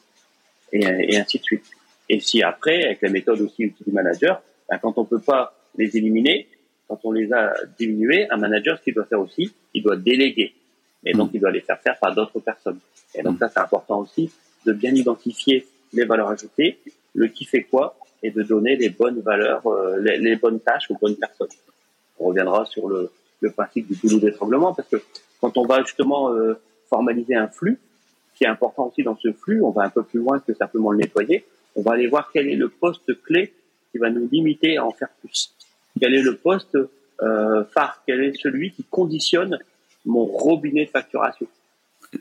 Et, 0.72 0.82
et, 0.82 1.16
ainsi 1.18 1.38
de 1.38 1.44
suite. 1.44 1.64
Et 2.08 2.18
si 2.18 2.42
après, 2.42 2.84
avec 2.84 3.02
la 3.02 3.10
méthode 3.10 3.40
aussi 3.42 3.72
du 3.80 3.92
manager, 3.92 4.42
bah, 4.68 4.78
quand 4.82 4.98
on 4.98 5.04
peut 5.04 5.20
pas 5.20 5.54
les 5.76 5.96
éliminer, 5.96 6.48
quand 7.02 7.08
on 7.08 7.12
les 7.12 7.32
a 7.32 7.52
diminués, 7.79 8.29
un 8.31 8.37
manager, 8.37 8.79
ce 8.79 8.85
qu'il 8.85 8.94
doit 8.94 9.05
faire 9.05 9.20
aussi, 9.20 9.52
il 9.73 9.82
doit 9.82 9.96
déléguer. 9.96 10.55
Et 11.05 11.12
donc, 11.12 11.32
hmm. 11.32 11.37
il 11.37 11.41
doit 11.41 11.50
les 11.50 11.61
faire 11.61 11.81
faire 11.81 11.99
par 11.99 12.14
d'autres 12.14 12.41
personnes. 12.41 12.79
Et 13.14 13.23
donc, 13.23 13.38
ça, 13.38 13.49
c'est 13.49 13.61
important 13.61 14.00
aussi 14.00 14.31
de 14.64 14.73
bien 14.73 14.94
identifier 14.94 15.67
les 15.93 16.05
valeurs 16.05 16.29
ajoutées, 16.29 16.79
le 17.14 17.29
qui 17.29 17.44
fait 17.44 17.62
quoi, 17.62 17.96
et 18.23 18.31
de 18.31 18.43
donner 18.43 18.76
les 18.76 18.88
bonnes 18.88 19.20
valeurs, 19.20 19.67
euh, 19.67 19.99
les, 20.00 20.19
les, 20.19 20.37
bonnes 20.37 20.61
tâches 20.61 20.91
aux 20.91 20.96
bonnes 20.96 21.17
personnes 21.17 21.49
on 22.19 22.29
reviendra 22.29 22.64
sur 22.64 22.88
le, 22.88 23.11
le 23.41 23.50
principe 23.50 23.87
du 23.88 23.94
goulot 23.94 24.20
d'étranglement, 24.20 24.73
parce 24.73 24.88
que 24.88 24.96
quand 25.41 25.56
on 25.56 25.67
va 25.67 25.82
justement 25.82 26.32
euh, 26.32 26.55
formaliser 26.88 27.35
un 27.35 27.49
flux, 27.49 27.79
ce 28.32 28.38
qui 28.38 28.44
est 28.44 28.49
important 28.49 28.88
aussi 28.88 29.02
dans 29.02 29.17
ce 29.17 29.32
flux, 29.32 29.62
on 29.62 29.70
va 29.70 29.82
un 29.82 29.91
peu 29.91 30.02
plus 30.02 30.20
loin 30.20 30.41
que 30.41 30.55
simplement 30.55 30.91
le 30.93 30.99
nettoyer, 30.99 31.44
on 31.76 31.82
va 31.82 31.93
aller 31.93 32.06
voir 32.06 32.31
quel 32.32 32.49
est 32.49 32.56
le 32.56 32.69
poste 32.69 33.23
clé 33.23 33.52
qui 33.91 33.99
va 33.99 34.11
nous 34.11 34.29
limiter 34.31 34.76
à 34.76 34.87
en 34.87 34.91
faire 34.91 35.08
plus. 35.20 35.55
Quel 36.01 36.15
est 36.15 36.22
le 36.22 36.36
poste 36.36 36.77
euh, 37.22 37.65
phare, 37.67 38.03
quel 38.06 38.22
est 38.22 38.36
celui 38.36 38.72
qui 38.72 38.84
conditionne 38.84 39.58
mon 40.05 40.24
robinet 40.24 40.86
de 40.86 40.91
facturation? 40.91 41.46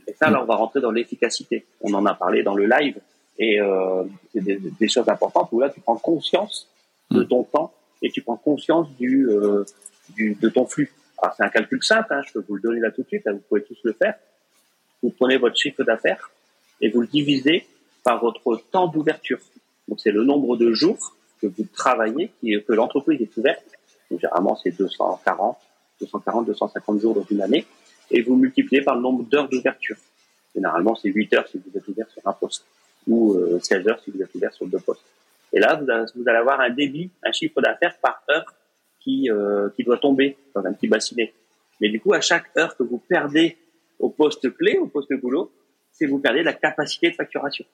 Et 0.08 0.13
ça, 0.13 0.30
là, 0.30 0.42
on 0.42 0.46
va 0.46 0.56
rentrer 0.56 0.82
dans 0.82 0.92
l'efficacité. 0.92 1.65
On 1.82 1.94
en 1.94 2.06
a 2.06 2.13
parlé 2.13 2.44
dans 2.44 2.56
le 2.56 2.65
live, 2.65 3.00
et 3.38 3.60
euh, 3.60 4.03
c'est 4.32 4.42
des, 4.42 4.58
des, 4.58 4.88
choses 4.88 5.10
importantes 5.10 5.50
où 5.51 5.60
là, 5.60 5.70
tu 5.70 5.82
prends 5.82 5.98
conscience 5.98 6.68
de 7.12 7.24
ton 7.24 7.44
temps 7.44 7.74
et 8.01 8.12
tu 8.12 8.22
prends 8.22 8.38
conscience 8.38 8.88
du, 9.00 9.27
euh, 9.30 9.63
du 10.10 10.36
de 10.36 10.50
ton 10.50 10.65
flux. 10.65 10.92
Alors 11.22 11.34
c'est 11.36 11.44
un 11.44 11.50
calcul 11.50 11.82
simple, 11.84 12.13
hein, 12.13 12.22
je 12.27 12.34
peux 12.34 12.46
vous 12.48 12.56
le 12.56 12.62
donner 12.62 12.80
là 12.80 12.92
tout 12.92 13.01
de 13.01 13.08
suite, 13.08 13.25
hein, 13.27 13.34
vous 13.34 13.42
pouvez 13.48 13.63
tous 13.63 13.77
le 13.84 13.94
faire. 13.94 14.15
Vous 15.01 15.10
prenez 15.10 15.38
votre 15.38 15.58
chiffre 15.58 15.84
d'affaires 15.84 16.32
et 16.82 16.89
vous 16.89 17.01
le 17.01 17.08
divisez 17.08 17.65
par 18.03 18.22
votre 18.22 18.62
temps 18.72 18.88
d'ouverture. 18.88 19.39
Donc 19.88 20.00
c'est 20.00 20.12
le 20.12 20.24
nombre 20.24 20.58
de 20.58 20.74
jours 20.74 21.15
que 21.43 21.47
vous 21.47 21.67
travaillez, 21.73 22.31
que 22.41 22.73
l'entreprise 22.73 23.21
est 23.21 23.38
ouverte. 23.38 23.63
Donc, 24.09 24.21
généralement 24.21 24.55
c'est 24.55 24.71
240, 24.71 25.57
240, 26.00 26.45
250 26.47 27.01
jours 27.01 27.15
dans 27.15 27.25
une 27.29 27.41
année, 27.41 27.65
et 28.12 28.21
vous 28.21 28.35
multipliez 28.35 28.81
par 28.81 28.95
le 28.95 29.01
nombre 29.01 29.23
d'heures 29.23 29.50
d'ouverture. 29.50 29.97
Généralement 30.55 30.95
c'est 30.95 31.09
8 31.09 31.33
heures 31.33 31.47
si 31.47 31.57
vous 31.57 31.77
êtes 31.77 31.88
ouvert 31.88 32.09
sur 32.09 32.21
un 32.25 32.33
poste, 32.33 32.65
ou 33.07 33.35
16 33.62 33.85
euh, 33.85 33.89
heures 33.89 34.00
si 34.03 34.12
vous 34.12 34.21
êtes 34.21 34.33
ouvert 34.33 34.53
sur 34.53 34.65
deux 34.67 34.79
postes. 34.79 35.03
Et 35.51 35.59
là, 35.59 35.75
vous, 35.75 36.23
allez 36.27 36.38
avoir 36.38 36.59
un 36.62 36.71
débit, 36.71 37.12
un 37.23 37.31
chiffre 37.31 37.62
d'affaires 37.62 37.95
par 38.01 38.23
heure 38.31 38.45
qui, 39.00 39.29
euh, 39.29 39.69
qui 39.75 39.83
doit 39.83 40.00
tomber 40.00 40.35
dans 40.55 40.65
un 40.65 40.73
petit 40.73 40.88
bassinet. 40.88 41.31
Mais 41.79 41.89
du 41.89 42.00
coup, 42.00 42.13
à 42.13 42.21
chaque 42.21 42.45
heure 42.57 42.75
que 42.75 42.81
vous 42.81 42.97
perdez 42.97 43.57
au 44.00 44.09
poste 44.09 44.51
clé, 44.57 44.77
au 44.77 44.88
poste 44.88 45.13
boulot, 45.13 45.51
c'est 45.91 46.07
vous 46.07 46.17
perdez 46.17 46.41
la 46.41 46.53
capacité 46.53 47.12
de 47.12 47.15
facturation. 47.15 47.65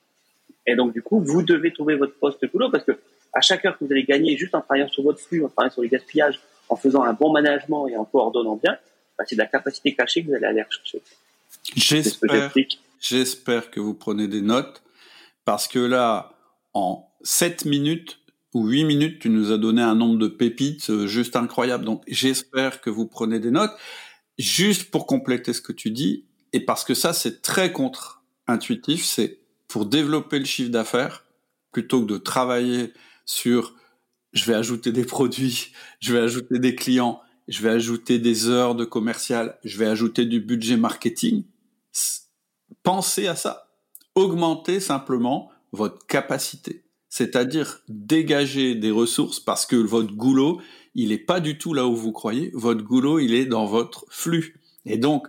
Et 0.68 0.76
donc, 0.76 0.94
du 0.94 1.02
coup, 1.02 1.22
vous 1.22 1.42
devez 1.42 1.72
trouver 1.72 1.96
votre 1.96 2.16
poste 2.16 2.46
boulot 2.52 2.70
parce 2.70 2.84
que 2.84 3.00
à 3.34 3.42
chaque 3.42 3.66
heure 3.66 3.78
que 3.78 3.86
vous 3.86 3.92
allez 3.92 4.04
gagner 4.04 4.38
juste 4.38 4.56
en 4.56 4.62
travaillant 4.62 4.88
sur 4.90 5.04
votre 5.04 5.20
flux, 5.20 5.44
en 5.44 5.50
travaillant 5.50 5.74
sur 5.74 5.82
les 5.82 5.90
gaspillages, 5.90 6.40
en 6.70 6.76
faisant 6.76 7.04
un 7.04 7.14
bon 7.14 7.32
management 7.32 7.88
et 7.88 7.98
en 7.98 8.06
coordonnant 8.06 8.56
bien, 8.56 8.78
bah, 9.18 9.26
c'est 9.28 9.36
de 9.36 9.42
la 9.42 9.48
capacité 9.48 9.94
cachée 9.94 10.24
que 10.24 10.28
vous 10.28 10.36
allez 10.36 10.46
aller 10.46 10.64
rechercher. 10.64 11.02
J'espère, 11.76 12.52
j'espère 13.00 13.72
que 13.72 13.80
vous 13.80 13.94
prenez 13.94 14.28
des 14.28 14.42
notes 14.42 14.82
parce 15.46 15.68
que 15.68 15.80
là, 15.80 16.34
en 16.74 17.10
7 17.24 17.66
minutes 17.66 18.20
ou 18.54 18.68
8 18.68 18.84
minutes, 18.86 19.20
tu 19.20 19.30
nous 19.30 19.52
as 19.52 19.58
donné 19.58 19.82
un 19.82 19.96
nombre 19.96 20.18
de 20.18 20.28
pépites 20.28 20.90
euh, 20.90 21.08
juste 21.08 21.36
incroyable. 21.36 21.86
Donc 21.86 22.04
j'espère 22.08 22.82
que 22.82 22.90
vous 22.90 23.06
prenez 23.06 23.40
des 23.40 23.52
notes. 23.52 23.74
Juste 24.38 24.90
pour 24.90 25.06
compléter 25.06 25.54
ce 25.54 25.62
que 25.62 25.74
tu 25.74 25.92
dis, 25.92 26.26
et 26.54 26.62
parce 26.62 26.84
que 26.84 26.94
ça 26.94 27.14
c'est 27.14 27.42
très 27.42 27.72
contre-intuitif, 27.72 29.04
c'est 29.04 29.40
pour 29.68 29.86
développer 29.86 30.40
le 30.40 30.46
chiffre 30.46 30.72
d'affaires, 30.72 31.26
plutôt 31.72 32.02
que 32.02 32.08
de 32.08 32.18
travailler 32.18 32.94
sur 33.30 33.76
je 34.34 34.46
vais 34.46 34.56
ajouter 34.56 34.92
des 34.92 35.06
produits, 35.06 35.72
je 36.00 36.14
vais 36.14 36.20
ajouter 36.20 36.58
des 36.58 36.74
clients, 36.74 37.22
je 37.48 37.62
vais 37.62 37.70
ajouter 37.70 38.18
des 38.18 38.48
heures 38.48 38.74
de 38.74 38.86
commercial, 38.86 39.60
je 39.64 39.78
vais 39.78 39.86
ajouter 39.86 40.26
du 40.26 40.40
budget 40.40 40.78
marketing, 40.78 41.44
pensez 42.82 43.28
à 43.28 43.36
ça. 43.36 43.68
Augmentez 44.16 44.80
simplement 44.80 45.52
votre 45.72 46.06
capacité. 46.08 46.84
C'est-à-dire 47.08 47.82
dégager 47.88 48.74
des 48.74 48.92
ressources 48.92 49.40
parce 49.40 49.68
que 49.68 49.76
votre 49.76 50.14
goulot, 50.14 50.60
il 50.96 51.10
n'est 51.10 51.18
pas 51.20 51.40
du 51.40 51.58
tout 51.60 51.76
là 51.76 51.86
où 51.86 51.96
vous 51.96 52.12
croyez. 52.12 52.52
Votre 52.56 52.84
goulot, 52.84 53.20
il 53.20 53.36
est 53.36 53.46
dans 53.46 53.66
votre 53.66 54.06
flux. 54.10 54.60
Et 54.86 54.98
donc, 54.98 55.28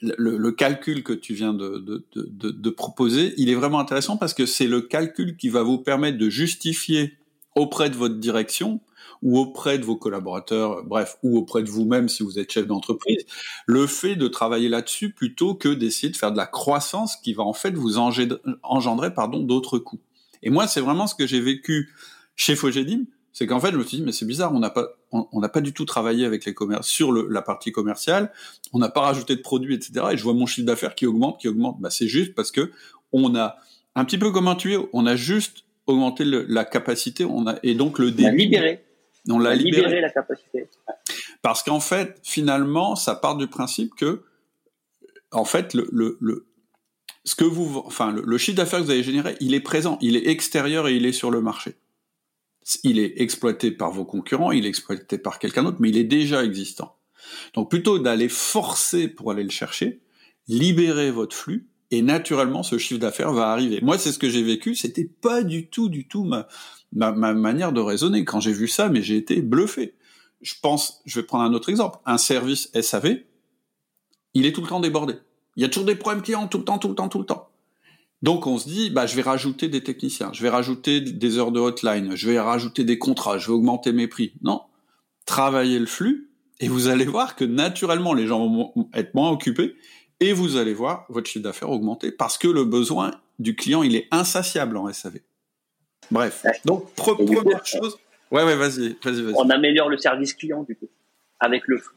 le, 0.00 0.50
calcul 0.50 1.04
que 1.04 1.12
tu 1.12 1.32
viens 1.32 1.54
de, 1.54 2.70
proposer, 2.70 3.34
il 3.36 3.50
est 3.50 3.54
vraiment 3.54 3.78
intéressant 3.78 4.16
parce 4.16 4.34
que 4.34 4.46
c'est 4.46 4.66
le 4.66 4.80
calcul 4.80 5.36
qui 5.36 5.48
va 5.48 5.62
vous 5.62 5.78
permettre 5.78 6.18
de 6.18 6.28
justifier 6.28 7.16
auprès 7.56 7.90
de 7.90 7.96
votre 7.96 8.16
direction 8.16 8.80
ou 9.22 9.38
auprès 9.38 9.78
de 9.78 9.84
vos 9.84 9.96
collaborateurs, 9.96 10.84
bref, 10.84 11.16
ou 11.22 11.38
auprès 11.38 11.62
de 11.62 11.70
vous-même 11.70 12.08
si 12.08 12.22
vous 12.22 12.38
êtes 12.38 12.52
chef 12.52 12.66
d'entreprise, 12.66 13.24
le 13.66 13.86
fait 13.86 14.14
de 14.14 14.28
travailler 14.28 14.68
là-dessus 14.68 15.10
plutôt 15.10 15.54
que 15.54 15.68
d'essayer 15.68 16.10
de 16.10 16.16
faire 16.16 16.32
de 16.32 16.36
la 16.36 16.46
croissance 16.46 17.16
qui 17.16 17.32
va 17.32 17.42
en 17.42 17.54
fait 17.54 17.74
vous 17.74 17.98
engendrer, 17.98 19.12
pardon 19.14 19.40
d'autres 19.40 19.78
coûts. 19.78 20.00
Et 20.42 20.50
moi, 20.50 20.68
c'est 20.68 20.80
vraiment 20.82 21.06
ce 21.06 21.14
que 21.14 21.26
j'ai 21.26 21.40
vécu 21.40 21.92
chez 22.36 22.54
Fogedim, 22.54 23.06
c'est 23.32 23.46
qu'en 23.46 23.60
fait, 23.60 23.72
je 23.72 23.76
me 23.76 23.84
suis 23.84 23.98
dit, 23.98 24.02
mais 24.02 24.12
c'est 24.12 24.26
bizarre, 24.26 24.54
on 24.54 24.58
n'a 24.58 24.70
pas, 24.70 24.88
on 25.10 25.40
n'a 25.40 25.48
pas 25.48 25.60
du 25.60 25.72
tout 25.72 25.84
travaillé 25.86 26.24
avec 26.24 26.44
les 26.44 26.54
commerces 26.54 26.88
sur 26.88 27.12
la 27.12 27.42
partie 27.42 27.72
commerciale, 27.72 28.32
on 28.72 28.78
n'a 28.78 28.88
pas 28.88 29.00
rajouté 29.00 29.34
de 29.36 29.42
produits, 29.42 29.74
etc. 29.74 30.06
Et 30.12 30.16
je 30.16 30.22
vois 30.22 30.34
mon 30.34 30.46
chiffre 30.46 30.66
d'affaires 30.66 30.94
qui 30.94 31.06
augmente, 31.06 31.40
qui 31.40 31.48
augmente. 31.48 31.80
Bah, 31.80 31.90
c'est 31.90 32.08
juste 32.08 32.34
parce 32.34 32.50
que 32.50 32.70
on 33.12 33.34
a 33.34 33.56
un 33.94 34.04
petit 34.04 34.18
peu 34.18 34.30
comme 34.30 34.48
un 34.48 34.54
tuyau, 34.54 34.88
on 34.92 35.06
a 35.06 35.16
juste 35.16 35.65
augmenté 35.86 36.24
la 36.24 36.64
capacité, 36.64 37.24
on 37.24 37.46
a 37.46 37.56
et 37.62 37.74
donc 37.74 37.98
le 37.98 38.10
débit. 38.10 38.26
On 38.26 38.30
l'a 38.30 38.36
libéré. 38.36 38.84
On 39.28 39.38
l'a 39.38 39.54
libéré. 39.54 39.82
libéré 39.82 40.00
la 40.00 40.10
capacité. 40.10 40.68
Parce 41.42 41.62
qu'en 41.62 41.80
fait, 41.80 42.18
finalement, 42.22 42.96
ça 42.96 43.14
part 43.14 43.36
du 43.36 43.46
principe 43.46 43.94
que, 43.94 44.24
en 45.32 45.44
fait, 45.44 45.74
le, 45.74 45.88
le, 45.92 46.16
le 46.20 46.46
ce 47.24 47.34
que 47.34 47.44
vous, 47.44 47.82
enfin, 47.84 48.12
le, 48.12 48.38
chiffre 48.38 48.56
d'affaires 48.56 48.78
que 48.78 48.84
vous 48.84 48.90
avez 48.90 49.02
généré, 49.02 49.36
il 49.40 49.54
est 49.54 49.60
présent, 49.60 49.98
il 50.00 50.16
est 50.16 50.28
extérieur 50.28 50.86
et 50.86 50.94
il 50.94 51.06
est 51.06 51.12
sur 51.12 51.30
le 51.30 51.40
marché 51.40 51.74
il 52.82 52.98
est 52.98 53.20
exploité 53.20 53.70
par 53.70 53.90
vos 53.90 54.04
concurrents, 54.04 54.52
il 54.52 54.66
est 54.66 54.68
exploité 54.68 55.18
par 55.18 55.38
quelqu'un 55.38 55.62
d'autre, 55.62 55.78
mais 55.80 55.88
il 55.88 55.96
est 55.96 56.04
déjà 56.04 56.44
existant. 56.44 56.96
Donc 57.54 57.70
plutôt 57.70 57.98
d'aller 57.98 58.28
forcer 58.28 59.08
pour 59.08 59.30
aller 59.30 59.44
le 59.44 59.50
chercher, 59.50 60.00
libérez 60.48 61.10
votre 61.10 61.36
flux 61.36 61.68
et 61.90 62.02
naturellement 62.02 62.62
ce 62.62 62.78
chiffre 62.78 63.00
d'affaires 63.00 63.32
va 63.32 63.50
arriver. 63.50 63.80
Moi 63.82 63.98
c'est 63.98 64.12
ce 64.12 64.18
que 64.18 64.28
j'ai 64.28 64.42
vécu, 64.42 64.74
c'était 64.74 65.04
pas 65.04 65.42
du 65.42 65.68
tout 65.68 65.88
du 65.88 66.06
tout 66.08 66.24
ma, 66.24 66.46
ma, 66.92 67.12
manière 67.12 67.72
de 67.72 67.80
raisonner. 67.80 68.24
Quand 68.24 68.40
j'ai 68.40 68.52
vu 68.52 68.68
ça, 68.68 68.88
mais 68.88 69.02
j'ai 69.02 69.16
été 69.16 69.42
bluffé. 69.42 69.94
Je 70.40 70.54
pense, 70.62 71.00
je 71.06 71.20
vais 71.20 71.26
prendre 71.26 71.44
un 71.44 71.54
autre 71.54 71.68
exemple, 71.68 71.98
un 72.04 72.18
service 72.18 72.70
SAV, 72.80 73.18
il 74.34 74.46
est 74.46 74.52
tout 74.52 74.60
le 74.60 74.68
temps 74.68 74.80
débordé. 74.80 75.14
Il 75.56 75.62
y 75.62 75.64
a 75.64 75.68
toujours 75.68 75.86
des 75.86 75.96
problèmes 75.96 76.22
clients 76.22 76.46
tout 76.46 76.58
le 76.58 76.64
temps, 76.64 76.78
tout 76.78 76.88
le 76.88 76.94
temps, 76.94 77.08
tout 77.08 77.18
le 77.18 77.24
temps. 77.24 77.48
Donc 78.22 78.46
on 78.46 78.58
se 78.58 78.68
dit, 78.68 78.90
bah, 78.90 79.06
je 79.06 79.14
vais 79.16 79.22
rajouter 79.22 79.68
des 79.68 79.82
techniciens, 79.82 80.30
je 80.32 80.42
vais 80.42 80.48
rajouter 80.48 81.00
des 81.00 81.38
heures 81.38 81.52
de 81.52 81.60
hotline, 81.60 82.16
je 82.16 82.30
vais 82.30 82.40
rajouter 82.40 82.84
des 82.84 82.98
contrats, 82.98 83.38
je 83.38 83.48
vais 83.48 83.52
augmenter 83.52 83.92
mes 83.92 84.08
prix. 84.08 84.34
Non, 84.42 84.62
travaillez 85.26 85.78
le 85.78 85.86
flux 85.86 86.30
et 86.60 86.68
vous 86.68 86.88
allez 86.88 87.04
voir 87.04 87.36
que 87.36 87.44
naturellement 87.44 88.14
les 88.14 88.26
gens 88.26 88.46
vont 88.46 88.88
être 88.94 89.14
moins 89.14 89.30
occupés 89.30 89.74
et 90.20 90.32
vous 90.32 90.56
allez 90.56 90.74
voir 90.74 91.06
votre 91.08 91.28
chiffre 91.28 91.44
d'affaires 91.44 91.70
augmenter 91.70 92.10
parce 92.10 92.38
que 92.38 92.48
le 92.48 92.64
besoin 92.64 93.12
du 93.38 93.54
client 93.54 93.82
il 93.82 93.96
est 93.96 94.08
insatiable 94.10 94.76
en 94.76 94.92
SAV. 94.92 95.20
Bref, 96.10 96.44
donc 96.64 96.92
première 96.94 97.64
chose. 97.66 97.98
Ouais 98.30 98.44
ouais 98.44 98.56
vas-y 98.56 98.96
vas-y 99.02 99.22
vas-y. 99.22 99.34
On 99.36 99.50
améliore 99.50 99.88
le 99.88 99.98
service 99.98 100.34
client 100.34 100.62
du 100.62 100.76
coup 100.76 100.88
avec 101.40 101.62
le 101.66 101.78
flux. 101.78 101.96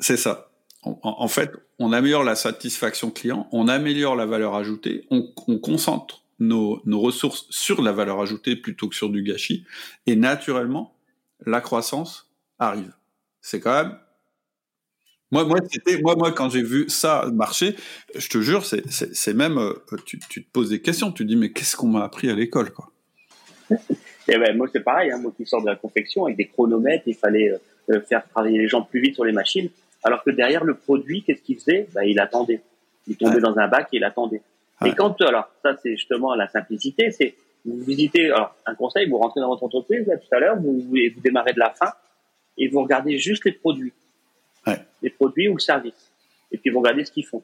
C'est 0.00 0.16
ça 0.16 0.50
en, 0.84 1.28
fait, 1.28 1.52
on 1.78 1.92
améliore 1.92 2.24
la 2.24 2.34
satisfaction 2.34 3.10
client, 3.10 3.48
on 3.52 3.68
améliore 3.68 4.16
la 4.16 4.26
valeur 4.26 4.54
ajoutée, 4.54 5.06
on, 5.10 5.22
concentre 5.58 6.22
nos, 6.38 6.82
ressources 6.86 7.46
sur 7.50 7.82
la 7.82 7.92
valeur 7.92 8.20
ajoutée 8.20 8.56
plutôt 8.56 8.88
que 8.88 8.94
sur 8.94 9.08
du 9.08 9.22
gâchis, 9.22 9.64
et 10.06 10.16
naturellement, 10.16 10.94
la 11.46 11.60
croissance 11.60 12.30
arrive. 12.58 12.92
C'est 13.40 13.60
quand 13.60 13.82
même. 13.82 13.98
Moi, 15.34 15.44
moi, 15.44 15.58
c'était, 15.70 16.00
moi, 16.00 16.14
moi, 16.16 16.32
quand 16.32 16.48
j'ai 16.48 16.62
vu 16.62 16.88
ça 16.88 17.26
marcher, 17.32 17.74
je 18.14 18.28
te 18.28 18.40
jure, 18.40 18.64
c'est, 18.64 19.34
même, 19.34 19.58
euh, 19.58 19.74
tu, 20.06 20.18
te 20.18 20.40
poses 20.52 20.70
des 20.70 20.80
questions, 20.80 21.10
tu 21.10 21.24
te 21.24 21.28
dis, 21.28 21.36
mais 21.36 21.50
qu'est-ce 21.50 21.76
qu'on 21.76 21.88
m'a 21.88 22.04
appris 22.04 22.30
à 22.30 22.34
l'école, 22.34 22.70
quoi? 22.70 22.90
Et 24.28 24.38
ben, 24.38 24.56
moi, 24.56 24.68
c'est 24.72 24.80
pareil, 24.80 25.10
hein, 25.10 25.18
moi 25.18 25.32
qui 25.36 25.44
sors 25.44 25.60
de 25.60 25.66
la 25.66 25.76
confection 25.76 26.24
avec 26.24 26.36
des 26.36 26.46
chronomètres, 26.46 27.04
il 27.06 27.14
fallait 27.14 27.52
euh, 27.90 28.00
faire 28.02 28.26
travailler 28.28 28.58
les 28.58 28.68
gens 28.68 28.82
plus 28.82 29.00
vite 29.00 29.14
sur 29.14 29.24
les 29.24 29.32
machines. 29.32 29.68
Alors 30.02 30.22
que 30.22 30.30
derrière 30.30 30.64
le 30.64 30.74
produit, 30.74 31.22
qu'est-ce 31.22 31.42
qu'il 31.42 31.56
faisait? 31.56 31.88
Bah, 31.92 32.04
Il 32.04 32.18
attendait. 32.20 32.62
Il 33.06 33.16
tombait 33.16 33.40
dans 33.40 33.58
un 33.58 33.68
bac 33.68 33.88
et 33.92 33.96
il 33.96 34.04
attendait. 34.04 34.40
Et 34.84 34.92
quand, 34.92 35.20
alors 35.22 35.50
ça 35.62 35.76
c'est 35.82 35.96
justement 35.96 36.34
la 36.34 36.48
simplicité, 36.48 37.10
c'est 37.10 37.34
vous 37.64 37.82
visitez, 37.84 38.30
alors 38.30 38.54
un 38.66 38.74
conseil, 38.74 39.08
vous 39.08 39.18
rentrez 39.18 39.40
dans 39.40 39.48
votre 39.48 39.64
entreprise, 39.64 40.06
là, 40.06 40.16
tout 40.16 40.28
à 40.32 40.38
l'heure, 40.38 40.56
vous, 40.60 40.80
vous, 40.80 41.20
démarrez 41.22 41.52
de 41.52 41.58
la 41.58 41.70
fin 41.70 41.92
et 42.58 42.68
vous 42.68 42.82
regardez 42.82 43.18
juste 43.18 43.44
les 43.44 43.52
produits. 43.52 43.92
Ouais. 44.66 44.78
Les 45.02 45.10
produits 45.10 45.48
ou 45.48 45.54
le 45.54 45.60
service. 45.60 46.12
Et 46.52 46.58
puis 46.58 46.70
vous 46.70 46.80
regardez 46.80 47.04
ce 47.04 47.12
qu'ils 47.12 47.26
font. 47.26 47.42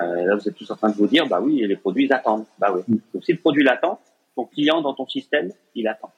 Euh, 0.00 0.26
là, 0.26 0.36
vous 0.36 0.48
êtes 0.48 0.54
tous 0.54 0.70
en 0.70 0.76
train 0.76 0.90
de 0.90 0.96
vous 0.96 1.06
dire, 1.06 1.26
bah 1.26 1.40
oui, 1.40 1.66
les 1.66 1.76
produits 1.76 2.06
ils 2.06 2.12
attendent. 2.12 2.46
Bah 2.58 2.72
oui. 2.74 2.82
Mm. 2.86 2.98
Donc 3.14 3.24
si 3.24 3.32
le 3.32 3.38
produit 3.38 3.64
l'attend, 3.64 4.00
ton 4.36 4.44
client 4.44 4.80
dans 4.80 4.94
ton 4.94 5.06
système, 5.06 5.52
il 5.74 5.88
attend. 5.88 6.12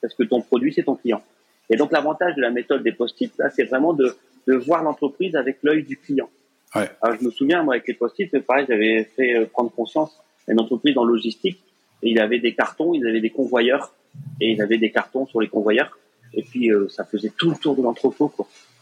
Parce 0.00 0.14
que 0.14 0.22
ton 0.24 0.42
produit, 0.42 0.72
c'est 0.72 0.82
ton 0.82 0.96
client. 0.96 1.22
Et 1.70 1.76
donc 1.76 1.92
l'avantage 1.92 2.34
de 2.34 2.42
la 2.42 2.50
méthode 2.50 2.82
des 2.82 2.92
post-it, 2.92 3.32
là, 3.38 3.50
c'est 3.50 3.64
vraiment 3.64 3.94
de 3.94 4.16
de 4.46 4.54
voir 4.54 4.82
l'entreprise 4.82 5.36
avec 5.36 5.58
l'œil 5.62 5.84
du 5.84 5.96
client. 5.96 6.28
Ouais. 6.74 6.88
Alors, 7.00 7.18
je 7.18 7.24
me 7.24 7.30
souviens, 7.30 7.62
moi, 7.62 7.74
avec 7.74 7.86
les 7.86 7.94
post-it, 7.94 8.38
pareil, 8.40 8.66
j'avais 8.68 9.04
fait 9.04 9.34
euh, 9.34 9.46
prendre 9.46 9.70
conscience 9.70 10.18
une 10.48 10.60
entreprise 10.60 10.98
en 10.98 11.04
logistique 11.04 11.62
et 12.02 12.10
il 12.10 12.18
avait 12.18 12.40
des 12.40 12.54
cartons, 12.54 12.94
il 12.94 13.06
avait 13.06 13.20
des 13.20 13.30
convoyeurs 13.30 13.94
et 14.40 14.52
il 14.52 14.60
avait 14.60 14.78
des 14.78 14.90
cartons 14.90 15.26
sur 15.26 15.40
les 15.40 15.48
convoyeurs 15.48 15.96
et 16.34 16.42
puis 16.42 16.72
euh, 16.72 16.88
ça 16.88 17.04
faisait 17.04 17.30
tout 17.36 17.50
le 17.50 17.56
tour 17.56 17.76
de 17.76 17.82
l'entrepôt. 17.82 18.32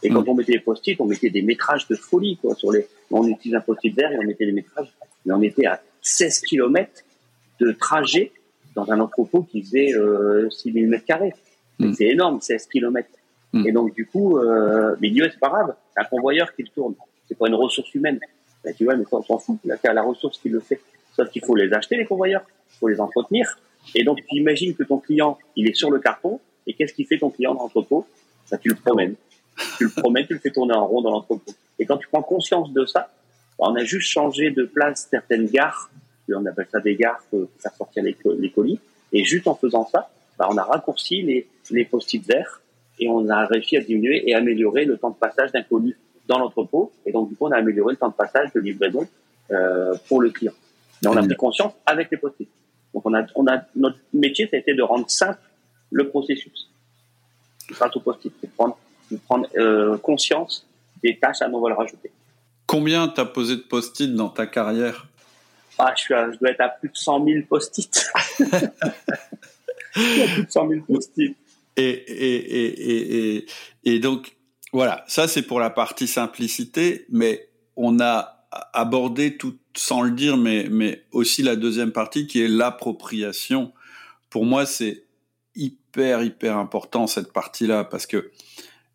Et 0.03 0.09
quand 0.09 0.21
mm. 0.21 0.29
on 0.29 0.35
mettait 0.35 0.53
les 0.53 0.59
post-it, 0.59 0.99
on 0.99 1.05
mettait 1.05 1.29
des 1.29 1.41
métrages 1.41 1.87
de 1.87 1.95
folie 1.95 2.37
quoi 2.37 2.55
sur 2.55 2.71
les 2.71 2.87
on 3.11 3.27
utilise 3.27 3.55
un 3.55 3.61
post-it 3.61 3.95
vert 3.95 4.11
et 4.11 4.17
on 4.17 4.23
mettait 4.23 4.45
des 4.45 4.51
métrages 4.51 4.91
mais 5.25 5.33
on 5.33 5.41
était 5.41 5.65
à 5.65 5.81
16 6.01 6.41
km 6.41 6.89
de 7.59 7.71
trajet 7.73 8.31
dans 8.75 8.89
un 8.91 8.99
entrepôt 8.99 9.43
qui 9.43 9.61
faisait 9.61 9.93
euh, 9.93 10.49
6000 10.49 10.87
mètres 10.87 11.05
carrés. 11.05 11.33
Mm. 11.79 11.93
C'est 11.93 12.05
énorme 12.05 12.41
16 12.41 12.67
km. 12.67 13.07
Hmm. 13.53 13.67
Et 13.67 13.71
donc, 13.71 13.93
du 13.93 14.05
coup, 14.05 14.37
euh, 14.37 14.95
mais 15.01 15.11
c'est 15.13 15.39
pas 15.39 15.49
grave, 15.49 15.75
c'est 15.93 16.01
un 16.01 16.05
convoyeur 16.05 16.53
qui 16.55 16.63
le 16.63 16.69
tourne. 16.69 16.95
C'est 17.27 17.37
pas 17.37 17.47
une 17.47 17.55
ressource 17.55 17.93
humaine. 17.93 18.19
Ben, 18.63 18.73
tu 18.73 18.85
vois, 18.85 18.95
mais 18.95 19.03
on 19.11 19.21
s'en 19.21 19.39
fout. 19.39 19.57
Là, 19.65 19.75
c'est 19.81 19.93
la 19.93 20.03
ressource 20.03 20.39
qui 20.39 20.49
le 20.49 20.59
fait. 20.59 20.79
Sauf 21.15 21.29
qu'il 21.29 21.43
faut 21.43 21.55
les 21.55 21.71
acheter, 21.73 21.97
les 21.97 22.05
convoyeurs. 22.05 22.43
Il 22.73 22.77
faut 22.79 22.87
les 22.87 22.99
entretenir. 22.99 23.59
Et 23.95 24.03
donc, 24.03 24.19
tu 24.27 24.37
imagines 24.37 24.75
que 24.75 24.83
ton 24.83 24.99
client, 24.99 25.37
il 25.55 25.67
est 25.67 25.73
sur 25.73 25.91
le 25.91 25.99
carton. 25.99 26.39
Et 26.67 26.73
qu'est-ce 26.73 26.93
qu'il 26.93 27.05
fait 27.07 27.17
ton 27.17 27.29
client 27.29 27.53
dans 27.53 27.63
l'entrepôt? 27.63 28.05
Ben, 28.49 28.57
Tu 28.57 28.69
le 28.69 28.75
promènes. 28.75 29.15
Tu 29.77 29.85
le 29.85 29.89
promènes, 29.89 30.25
tu 30.27 30.33
le 30.33 30.39
fais 30.39 30.51
tourner 30.51 30.73
en 30.73 30.85
rond 30.85 31.01
dans 31.01 31.11
l'entrepôt. 31.11 31.53
Et 31.79 31.85
quand 31.85 31.97
tu 31.97 32.07
prends 32.07 32.21
conscience 32.21 32.71
de 32.73 32.85
ça, 32.85 33.11
on 33.57 33.75
a 33.75 33.83
juste 33.83 34.09
changé 34.09 34.51
de 34.51 34.63
place 34.63 35.07
certaines 35.09 35.47
gares. 35.47 35.89
On 36.33 36.45
appelle 36.45 36.67
ça 36.71 36.79
des 36.79 36.95
gares 36.95 37.21
pour 37.29 37.47
faire 37.59 37.73
sortir 37.73 38.03
les, 38.03 38.49
colis. 38.49 38.79
Et 39.11 39.23
juste 39.23 39.47
en 39.47 39.55
faisant 39.55 39.85
ça, 39.85 40.09
ben, 40.39 40.47
on 40.49 40.57
a 40.57 40.63
raccourci 40.63 41.21
les, 41.21 41.47
les 41.69 41.85
post-it 41.85 42.25
verts 42.25 42.61
et 42.99 43.09
on 43.09 43.27
a 43.29 43.45
réussi 43.45 43.77
à 43.77 43.81
diminuer 43.81 44.29
et 44.29 44.35
améliorer 44.35 44.85
le 44.85 44.97
temps 44.97 45.09
de 45.09 45.15
passage 45.15 45.51
d'un 45.51 45.63
colis 45.63 45.95
dans 46.27 46.39
l'entrepôt. 46.39 46.91
Et 47.05 47.11
donc, 47.11 47.29
du 47.29 47.35
coup, 47.35 47.47
on 47.47 47.51
a 47.51 47.57
amélioré 47.57 47.93
le 47.93 47.97
temps 47.97 48.09
de 48.09 48.13
passage 48.13 48.53
de 48.53 48.59
livraison 48.59 49.07
euh, 49.51 49.95
pour 50.07 50.21
le 50.21 50.29
client. 50.29 50.53
Mais 51.01 51.09
on 51.09 51.17
a 51.17 51.23
pris 51.23 51.35
conscience 51.35 51.73
avec 51.85 52.09
les 52.11 52.17
post 52.17 52.35
Donc, 52.93 53.05
on 53.05 53.13
a, 53.13 53.25
on 53.35 53.47
a, 53.47 53.63
notre 53.75 53.97
métier, 54.13 54.47
ça 54.47 54.55
a 54.55 54.59
été 54.59 54.73
de 54.73 54.83
rendre 54.83 55.09
simple 55.09 55.39
le 55.91 56.07
processus. 56.07 56.69
Grâce 57.69 57.95
au 57.95 57.99
post-it, 57.99 58.33
prendre, 58.55 58.77
de 59.11 59.17
prendre 59.17 59.47
euh, 59.57 59.97
conscience 59.97 60.67
des 61.03 61.17
tâches 61.17 61.41
à 61.41 61.47
non 61.47 61.61
valeur 61.61 61.81
ajoutée. 61.81 62.11
Combien 62.65 63.07
t'as 63.07 63.25
posé 63.25 63.55
de 63.57 63.61
post-it 63.61 64.13
dans 64.13 64.29
ta 64.29 64.47
carrière? 64.47 65.07
Ah, 65.77 65.93
je, 65.95 66.01
suis 66.01 66.13
je 66.13 66.37
dois 66.37 66.51
être 66.51 66.61
à 66.61 66.69
plus 66.69 66.89
de 66.89 66.95
100 66.95 67.25
000 67.25 67.45
post-it. 67.49 68.11
plus 69.93 70.43
de 70.43 70.49
100 70.49 70.69
000 70.69 70.81
post-it. 70.85 71.35
Et, 71.77 71.89
et, 71.89 72.65
et, 72.65 73.35
et, 73.35 73.45
et 73.85 73.99
donc, 73.99 74.35
voilà, 74.73 75.03
ça 75.07 75.27
c'est 75.27 75.41
pour 75.41 75.59
la 75.59 75.69
partie 75.69 76.07
simplicité, 76.07 77.05
mais 77.09 77.49
on 77.75 77.99
a 77.99 78.45
abordé 78.73 79.37
tout 79.37 79.57
sans 79.75 80.01
le 80.01 80.11
dire, 80.11 80.37
mais, 80.37 80.67
mais 80.69 81.03
aussi 81.11 81.43
la 81.43 81.55
deuxième 81.55 81.91
partie 81.91 82.27
qui 82.27 82.41
est 82.41 82.47
l'appropriation. 82.47 83.71
Pour 84.29 84.45
moi, 84.45 84.65
c'est 84.65 85.03
hyper, 85.55 86.23
hyper 86.23 86.57
important 86.57 87.07
cette 87.07 87.31
partie-là, 87.31 87.83
parce 87.83 88.05
que 88.05 88.31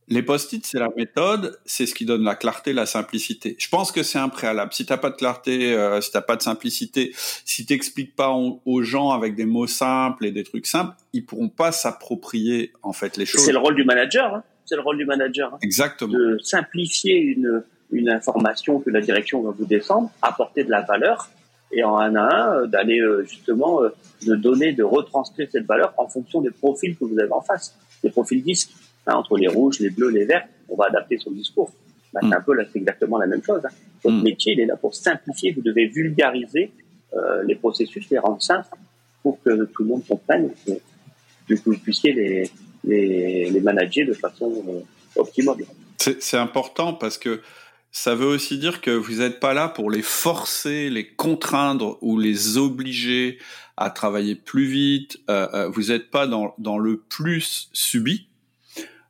Les 0.08 0.22
post-it, 0.22 0.64
c'est 0.64 0.78
la 0.78 0.88
méthode, 0.96 1.58
c'est 1.64 1.84
ce 1.84 1.94
qui 1.94 2.04
donne 2.04 2.22
la 2.22 2.36
clarté, 2.36 2.72
la 2.72 2.86
simplicité. 2.86 3.56
Je 3.58 3.68
pense 3.68 3.90
que 3.90 4.04
c'est 4.04 4.18
un 4.18 4.28
préalable. 4.28 4.72
Si 4.72 4.86
t'as 4.86 4.98
pas 4.98 5.10
de 5.10 5.16
clarté, 5.16 5.74
euh, 5.74 6.00
si 6.00 6.12
t'as 6.12 6.20
pas 6.20 6.36
de 6.36 6.42
simplicité, 6.42 7.12
si 7.44 7.66
t'expliques 7.66 8.14
pas 8.14 8.30
aux 8.30 8.82
gens 8.82 9.10
avec 9.10 9.34
des 9.34 9.46
mots 9.46 9.66
simples 9.66 10.26
et 10.26 10.30
des 10.30 10.44
trucs 10.44 10.66
simples, 10.66 10.94
ils 11.12 11.26
pourront 11.26 11.48
pas 11.48 11.72
s'approprier 11.72 12.72
en 12.84 12.92
fait 12.92 13.16
les 13.16 13.26
choses. 13.26 13.44
C'est 13.44 13.52
le 13.52 13.58
rôle 13.58 13.74
du 13.74 13.84
manager. 13.84 14.32
Hein. 14.32 14.44
c'est 14.64 14.76
le 14.76 14.82
rôle 14.82 14.96
du 14.96 15.06
manager. 15.06 15.54
Hein. 15.54 15.58
Exactement. 15.62 16.12
De 16.12 16.38
simplifier 16.38 17.18
une 17.18 17.64
une 17.92 18.10
information 18.10 18.80
que 18.80 18.90
la 18.90 19.00
direction 19.00 19.42
va 19.42 19.52
vous 19.52 19.64
descendre, 19.64 20.10
apporter 20.20 20.64
de 20.64 20.70
la 20.70 20.82
valeur 20.82 21.30
et 21.70 21.84
en 21.84 21.96
un 21.98 22.16
à 22.16 22.20
un 22.20 22.54
euh, 22.54 22.66
d'aller 22.66 22.98
euh, 22.98 23.24
justement 23.24 23.80
de 24.26 24.34
donner, 24.34 24.72
de 24.72 24.82
retranscrire 24.82 25.48
cette 25.50 25.66
valeur 25.66 25.94
en 25.96 26.08
fonction 26.08 26.40
des 26.40 26.50
profils 26.50 26.96
que 26.96 27.04
vous 27.04 27.18
avez 27.18 27.32
en 27.32 27.42
face, 27.42 27.76
des 28.02 28.10
profils 28.10 28.42
disques. 28.42 28.72
Hein, 29.06 29.14
entre 29.14 29.36
les 29.36 29.48
rouges, 29.48 29.78
les 29.78 29.90
bleus, 29.90 30.10
les 30.10 30.24
verts, 30.24 30.46
on 30.68 30.76
va 30.76 30.86
adapter 30.86 31.18
son 31.18 31.30
discours. 31.30 31.72
Bah, 32.12 32.20
C'est 32.22 32.28
mm. 32.28 32.32
un 32.32 32.40
peu 32.40 32.54
là, 32.54 32.64
c'est 32.72 32.78
exactement 32.78 33.18
la 33.18 33.26
même 33.26 33.42
chose. 33.42 33.60
Hein. 33.64 33.70
Votre 34.02 34.16
mm. 34.16 34.22
métier, 34.22 34.52
il 34.54 34.60
est 34.60 34.66
là 34.66 34.76
pour 34.76 34.94
simplifier. 34.94 35.52
Vous 35.52 35.62
devez 35.62 35.86
vulgariser 35.86 36.72
euh, 37.14 37.44
les 37.44 37.54
processus, 37.54 38.08
les 38.10 38.18
rendre 38.18 38.42
simples 38.42 38.76
pour 39.22 39.40
que 39.42 39.64
tout 39.66 39.82
le 39.84 39.88
monde 39.88 40.06
comprenne. 40.06 40.50
Et 40.66 40.80
que, 41.48 41.54
vous 41.64 41.78
puissiez 41.78 42.12
les, 42.12 42.50
les, 42.84 43.50
les 43.50 43.60
manager 43.60 44.06
de 44.06 44.12
façon 44.12 44.52
euh, 44.68 45.20
optimale. 45.20 45.58
C'est 45.98 46.36
important 46.36 46.92
parce 46.92 47.16
que 47.16 47.40
ça 47.92 48.16
veut 48.16 48.26
aussi 48.26 48.58
dire 48.58 48.80
que 48.80 48.90
vous 48.90 49.20
n'êtes 49.20 49.38
pas 49.38 49.54
là 49.54 49.68
pour 49.68 49.90
les 49.90 50.02
forcer, 50.02 50.90
les 50.90 51.06
contraindre 51.06 51.96
ou 52.02 52.18
les 52.18 52.58
obliger 52.58 53.38
à 53.76 53.90
travailler 53.90 54.34
plus 54.34 54.66
vite. 54.66 55.20
Euh 55.30 55.68
vous 55.68 55.84
n'êtes 55.84 56.10
pas 56.10 56.26
dans, 56.26 56.54
dans 56.58 56.78
le 56.78 56.98
plus 56.98 57.70
subi 57.72 58.28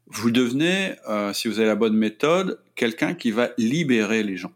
vous 0.08 0.30
devenez, 0.30 0.94
euh, 1.08 1.32
si 1.32 1.48
vous 1.48 1.58
avez 1.58 1.68
la 1.68 1.74
bonne 1.74 1.96
méthode, 1.96 2.60
quelqu'un 2.74 3.14
qui 3.14 3.30
va 3.30 3.50
libérer 3.58 4.22
les 4.22 4.36
gens. 4.36 4.52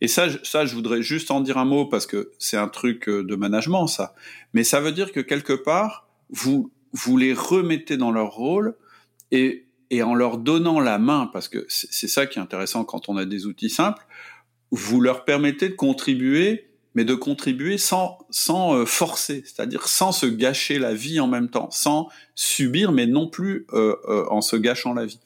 Et 0.00 0.08
ça, 0.08 0.26
ça, 0.42 0.66
je 0.66 0.74
voudrais 0.74 1.02
juste 1.02 1.30
en 1.30 1.40
dire 1.40 1.56
un 1.56 1.64
mot 1.64 1.86
parce 1.86 2.06
que 2.06 2.32
c'est 2.38 2.56
un 2.56 2.68
truc 2.68 3.08
euh, 3.08 3.22
de 3.22 3.34
management, 3.36 3.86
ça. 3.86 4.14
Mais 4.52 4.64
ça 4.64 4.80
veut 4.80 4.92
dire 4.92 5.12
que 5.12 5.20
quelque 5.20 5.52
part, 5.52 6.06
vous, 6.30 6.70
vous 6.92 7.16
les 7.16 7.32
remettez 7.32 7.96
dans 7.96 8.10
leur 8.10 8.32
rôle 8.32 8.74
et, 9.30 9.66
et 9.90 10.02
en 10.02 10.14
leur 10.14 10.38
donnant 10.38 10.80
la 10.80 10.98
main, 10.98 11.30
parce 11.32 11.48
que 11.48 11.64
c'est 11.68 12.08
ça 12.08 12.26
qui 12.26 12.38
est 12.38 12.42
intéressant 12.42 12.84
quand 12.84 13.08
on 13.08 13.16
a 13.16 13.24
des 13.24 13.46
outils 13.46 13.70
simples, 13.70 14.04
vous 14.70 15.00
leur 15.00 15.24
permettez 15.24 15.68
de 15.68 15.74
contribuer 15.74 16.71
mais 16.94 17.04
de 17.04 17.14
contribuer 17.14 17.78
sans 17.78 18.18
sans 18.30 18.74
euh, 18.74 18.86
forcer, 18.86 19.42
c'est-à-dire 19.44 19.88
sans 19.88 20.12
se 20.12 20.26
gâcher 20.26 20.78
la 20.78 20.94
vie 20.94 21.20
en 21.20 21.28
même 21.28 21.48
temps, 21.48 21.70
sans 21.70 22.08
subir, 22.34 22.92
mais 22.92 23.06
non 23.06 23.28
plus 23.28 23.66
euh, 23.72 23.96
euh, 24.08 24.26
en 24.30 24.40
se 24.40 24.56
gâchant 24.56 24.94
la 24.94 25.06
vie. 25.06 25.20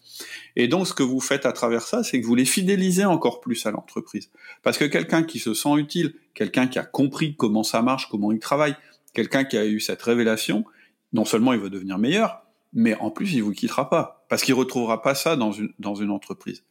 Et 0.54 0.68
donc, 0.68 0.86
ce 0.86 0.94
que 0.94 1.02
vous 1.02 1.20
faites 1.20 1.44
à 1.44 1.52
travers 1.52 1.82
ça, 1.82 2.02
c'est 2.02 2.20
que 2.20 2.26
vous 2.26 2.34
les 2.34 2.46
fidélisez 2.46 3.04
encore 3.04 3.40
plus 3.40 3.66
à 3.66 3.70
l'entreprise. 3.70 4.30
Parce 4.62 4.78
que 4.78 4.86
quelqu'un 4.86 5.22
qui 5.22 5.38
se 5.38 5.52
sent 5.52 5.74
utile, 5.76 6.14
quelqu'un 6.34 6.66
qui 6.66 6.78
a 6.78 6.84
compris 6.84 7.36
comment 7.36 7.62
ça 7.62 7.82
marche, 7.82 8.08
comment 8.10 8.32
il 8.32 8.38
travaille, 8.38 8.74
quelqu'un 9.12 9.44
qui 9.44 9.58
a 9.58 9.66
eu 9.66 9.80
cette 9.80 10.00
révélation, 10.02 10.64
non 11.12 11.24
seulement 11.24 11.52
il 11.52 11.60
veut 11.60 11.70
devenir 11.70 11.98
meilleur, 11.98 12.42
mais 12.72 12.94
en 12.96 13.10
plus 13.10 13.34
il 13.34 13.42
vous 13.42 13.52
quittera 13.52 13.90
pas 13.90 14.15
parce 14.28 14.42
qu'il 14.42 14.54
retrouvera 14.54 15.02
pas 15.02 15.14
ça 15.14 15.36
dans 15.36 15.52
une 15.52 15.72
dans 15.78 15.94
une 15.94 16.10
entreprise. 16.10 16.64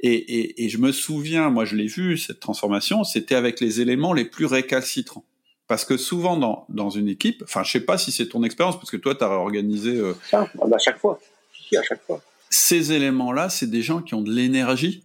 Et, 0.00 0.14
et, 0.14 0.64
et 0.64 0.68
je 0.68 0.78
me 0.78 0.92
souviens, 0.92 1.50
moi 1.50 1.64
je 1.64 1.76
l'ai 1.76 1.86
vu 1.86 2.18
cette 2.18 2.40
transformation, 2.40 3.04
c'était 3.04 3.34
avec 3.34 3.60
les 3.60 3.80
éléments 3.80 4.12
les 4.12 4.24
plus 4.24 4.46
récalcitrants. 4.46 5.24
Parce 5.68 5.84
que 5.84 5.96
souvent 5.96 6.36
dans, 6.36 6.64
dans 6.68 6.90
une 6.90 7.08
équipe, 7.08 7.42
enfin 7.42 7.64
je 7.64 7.72
sais 7.72 7.80
pas 7.80 7.98
si 7.98 8.12
c'est 8.12 8.28
ton 8.28 8.44
expérience 8.44 8.76
parce 8.76 8.90
que 8.90 8.96
toi 8.96 9.14
tu 9.14 9.24
as 9.24 9.30
organisé 9.30 9.96
euh, 9.96 10.14
ça 10.30 10.42
à 10.42 10.78
chaque 10.78 10.98
fois, 10.98 11.18
à 11.76 11.82
chaque 11.82 12.02
fois. 12.06 12.22
Ces 12.50 12.92
éléments-là, 12.92 13.48
c'est 13.48 13.68
des 13.68 13.82
gens 13.82 14.00
qui 14.00 14.14
ont 14.14 14.22
de 14.22 14.30
l'énergie 14.30 15.02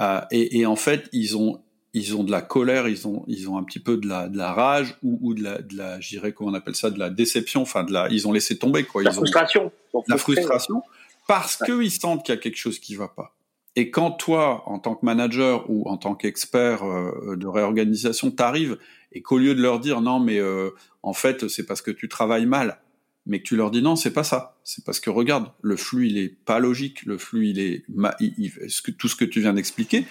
euh, 0.00 0.20
et, 0.30 0.58
et 0.58 0.66
en 0.66 0.76
fait 0.76 1.08
ils 1.12 1.36
ont 1.36 1.60
ils 1.94 2.16
ont 2.16 2.24
de 2.24 2.32
la 2.32 2.42
colère, 2.42 2.88
ils 2.88 3.06
ont, 3.06 3.24
ils 3.28 3.48
ont 3.48 3.56
un 3.56 3.62
petit 3.62 3.78
peu 3.78 3.96
de 3.96 4.08
la, 4.08 4.28
de 4.28 4.36
la 4.36 4.52
rage 4.52 4.96
ou, 5.04 5.16
ou 5.22 5.32
de 5.32 5.44
la, 5.44 5.62
de 5.62 5.76
la, 5.76 6.00
j'irais 6.00 6.32
comment 6.32 6.50
on 6.50 6.54
appelle 6.54 6.74
ça, 6.74 6.90
de 6.90 6.98
la 6.98 7.08
déception, 7.08 7.62
enfin 7.62 7.84
de 7.84 7.92
la, 7.92 8.08
ils 8.10 8.26
ont 8.26 8.32
laissé 8.32 8.58
tomber 8.58 8.82
quoi. 8.82 9.04
La 9.04 9.12
frustration. 9.12 9.70
la 10.08 10.18
frustration 10.18 10.82
parce 11.26 11.56
qu'ils 11.56 11.90
sentent 11.90 12.24
qu'il 12.24 12.34
y 12.34 12.38
a 12.38 12.40
quelque 12.40 12.56
chose 12.56 12.78
qui 12.78 12.94
va 12.94 13.08
pas. 13.08 13.34
Et 13.76 13.90
quand 13.90 14.12
toi, 14.12 14.62
en 14.66 14.78
tant 14.78 14.94
que 14.94 15.04
manager 15.04 15.68
ou 15.68 15.88
en 15.88 15.96
tant 15.96 16.14
qu'expert 16.14 16.84
euh, 16.84 17.36
de 17.36 17.46
réorganisation, 17.46 18.30
t'arrives 18.30 18.78
et 19.12 19.22
qu'au 19.22 19.38
lieu 19.38 19.54
de 19.54 19.62
leur 19.62 19.80
dire 19.80 20.00
non 20.00 20.20
mais 20.20 20.38
euh, 20.38 20.70
en 21.02 21.12
fait 21.12 21.48
c'est 21.48 21.66
parce 21.66 21.82
que 21.82 21.90
tu 21.90 22.08
travailles 22.08 22.46
mal, 22.46 22.80
mais 23.26 23.40
que 23.40 23.44
tu 23.44 23.56
leur 23.56 23.70
dis 23.70 23.82
non 23.82 23.96
c'est 23.96 24.12
pas 24.12 24.24
ça, 24.24 24.56
c'est 24.62 24.84
parce 24.84 25.00
que 25.00 25.10
regarde 25.10 25.50
le 25.60 25.76
flux 25.76 26.08
il 26.08 26.18
est 26.18 26.28
pas 26.28 26.60
logique, 26.60 27.04
le 27.04 27.18
flux 27.18 27.48
il 27.48 27.58
est 27.58 27.84
il, 28.20 28.52
ce 28.68 28.82
que, 28.82 28.90
tout 28.92 29.08
ce 29.08 29.16
que 29.16 29.24
tu 29.24 29.40
viens 29.40 29.54
d'expliquer 29.54 30.04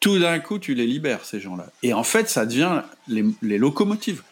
tout 0.00 0.18
d'un 0.18 0.40
coup, 0.40 0.58
tu 0.58 0.74
les 0.74 0.86
libères, 0.86 1.24
ces 1.24 1.40
gens-là. 1.40 1.66
Et 1.82 1.92
en 1.92 2.02
fait, 2.02 2.28
ça 2.28 2.46
devient 2.46 2.82
les, 3.06 3.24
les 3.42 3.58
locomotives. 3.58 4.22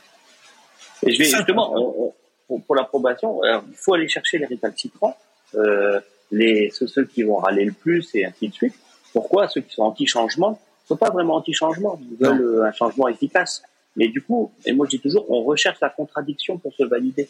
Et 1.07 1.13
je 1.13 1.19
vais 1.19 1.25
justement, 1.25 2.15
pour, 2.49 2.75
l'approbation, 2.75 3.41
il 3.45 3.77
faut 3.77 3.95
aller 3.95 4.09
chercher 4.09 4.39
les 4.39 4.47
récalcitrants, 4.47 5.17
euh, 5.55 6.01
les, 6.31 6.71
ceux, 6.71 7.05
qui 7.05 7.23
vont 7.23 7.37
râler 7.37 7.65
le 7.65 7.73
plus 7.73 8.15
et 8.15 8.25
ainsi 8.25 8.49
de 8.49 8.55
suite. 8.55 8.75
Pourquoi 9.13 9.49
ceux 9.49 9.63
qui 9.63 9.75
sont 9.75 9.83
anti-changement 9.83 10.51
ne 10.51 10.89
sont 10.89 10.97
pas 10.97 11.11
vraiment 11.11 11.37
anti-changement, 11.37 12.01
ils 12.11 12.17
veulent 12.25 12.43
euh, 12.43 12.65
un 12.65 12.73
changement 12.73 13.09
efficace. 13.09 13.63
Mais 13.97 14.09
du 14.09 14.23
coup, 14.23 14.53
et 14.65 14.73
moi 14.73 14.87
je 14.87 14.97
dis 14.97 15.01
toujours, 15.01 15.31
on 15.31 15.43
recherche 15.43 15.79
la 15.81 15.91
contradiction 15.91 16.59
pour 16.59 16.73
se 16.75 16.85
valider. 16.85 17.29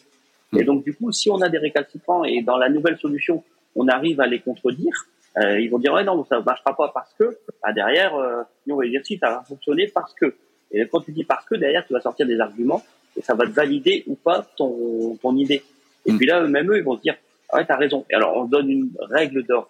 Et 0.52 0.62
hmm. 0.62 0.66
donc 0.66 0.84
du 0.84 0.94
coup, 0.94 1.12
si 1.12 1.30
on 1.30 1.40
a 1.40 1.48
des 1.48 1.58
récalcitrants 1.58 2.24
et 2.24 2.42
dans 2.42 2.56
la 2.56 2.68
nouvelle 2.68 2.98
solution, 2.98 3.42
on 3.74 3.88
arrive 3.88 4.20
à 4.20 4.26
les 4.26 4.40
contredire, 4.40 5.06
euh, 5.36 5.60
ils 5.60 5.68
vont 5.68 5.78
dire 5.78 5.92
ouais 5.92 6.04
non 6.04 6.24
ça 6.24 6.38
ne 6.38 6.44
marchera 6.44 6.74
pas 6.74 6.90
parce 6.92 7.12
que 7.14 7.38
bah, 7.62 7.72
derrière 7.72 8.14
euh, 8.16 8.42
nous 8.66 8.74
on 8.74 8.78
va 8.78 8.88
dire 8.88 9.04
si 9.04 9.18
ça 9.18 9.30
va 9.30 9.44
fonctionner 9.46 9.86
parce 9.86 10.14
que 10.14 10.34
et 10.72 10.86
quand 10.88 11.00
tu 11.00 11.12
dis 11.12 11.22
parce 11.22 11.44
que 11.44 11.54
derrière 11.54 11.86
tu 11.86 11.92
vas 11.92 12.00
sortir 12.00 12.26
des 12.26 12.40
arguments 12.40 12.82
et 13.16 13.22
ça 13.22 13.34
va 13.34 13.44
te 13.44 13.50
valider 13.50 14.04
ou 14.06 14.14
pas 14.14 14.46
ton 14.56 15.16
ton 15.22 15.36
idée 15.36 15.62
et 16.06 16.12
mm. 16.12 16.16
puis 16.16 16.26
là 16.26 16.40
même 16.46 16.72
eux 16.72 16.78
ils 16.78 16.84
vont 16.84 16.96
se 16.96 17.02
dire 17.02 17.16
ouais 17.52 17.66
t'as 17.66 17.76
raison. 17.76 18.04
Et 18.10 18.14
alors 18.14 18.36
on 18.36 18.44
donne 18.44 18.70
une 18.70 18.90
règle 19.00 19.44
d'or 19.44 19.68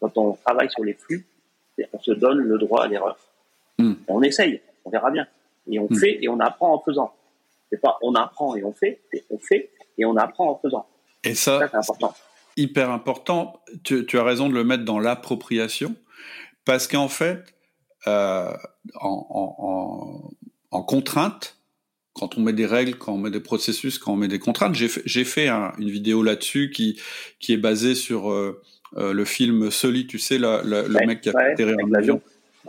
quand 0.00 0.16
on 0.16 0.32
travaille 0.34 0.70
sur 0.70 0.84
les 0.84 0.94
flux 0.94 1.26
on 1.92 2.00
se 2.00 2.10
donne 2.10 2.38
le 2.38 2.58
droit 2.58 2.84
à 2.84 2.88
l'erreur. 2.88 3.16
Mm. 3.78 3.94
on 4.08 4.22
essaye 4.22 4.60
on 4.84 4.90
verra 4.90 5.10
bien. 5.10 5.26
Et 5.70 5.78
on 5.78 5.86
mm. 5.90 5.96
fait 5.96 6.18
et 6.22 6.28
on 6.28 6.40
apprend 6.40 6.74
en 6.74 6.80
faisant. 6.80 7.14
C'est 7.70 7.80
pas 7.80 7.98
on 8.02 8.14
apprend 8.14 8.56
et 8.56 8.64
on 8.64 8.72
fait 8.72 9.00
c'est 9.12 9.24
on 9.30 9.38
fait 9.38 9.70
et 9.98 10.04
on 10.04 10.16
apprend 10.16 10.50
en 10.50 10.56
faisant. 10.56 10.86
Et 11.24 11.34
ça, 11.34 11.58
ça 11.58 11.68
c'est 11.68 11.76
important. 11.76 12.14
hyper 12.56 12.90
important. 12.90 13.60
Tu, 13.84 14.06
as 14.14 14.22
raison 14.22 14.48
de 14.48 14.54
le 14.54 14.64
mettre 14.64 14.84
dans 14.84 14.98
l'appropriation, 14.98 15.94
parce 16.64 16.86
qu'en 16.86 17.08
fait, 17.08 17.44
euh, 18.06 18.52
en, 18.94 20.30
contrainte, 20.86 21.57
quand 22.18 22.36
on 22.36 22.40
met 22.40 22.52
des 22.52 22.66
règles, 22.66 22.96
quand 22.96 23.14
on 23.14 23.18
met 23.18 23.30
des 23.30 23.40
processus, 23.40 23.98
quand 23.98 24.12
on 24.12 24.16
met 24.16 24.28
des 24.28 24.38
contraintes, 24.38 24.74
j'ai 24.74 24.88
fait, 24.88 25.24
fait 25.24 25.48
une 25.48 25.90
vidéo 25.90 26.22
là-dessus 26.22 26.70
qui, 26.70 26.98
qui 27.38 27.52
est 27.52 27.58
basée 27.58 27.94
sur 27.94 28.30
euh, 28.30 28.60
euh, 28.96 29.12
le 29.12 29.24
film 29.24 29.70
Sully, 29.70 30.06
tu 30.06 30.18
sais, 30.18 30.38
le 30.38 31.06
mec 31.06 31.20
qui 31.20 31.30
a 31.30 31.38
atterri 31.38 31.74
en 31.82 31.92
avion. 31.92 32.20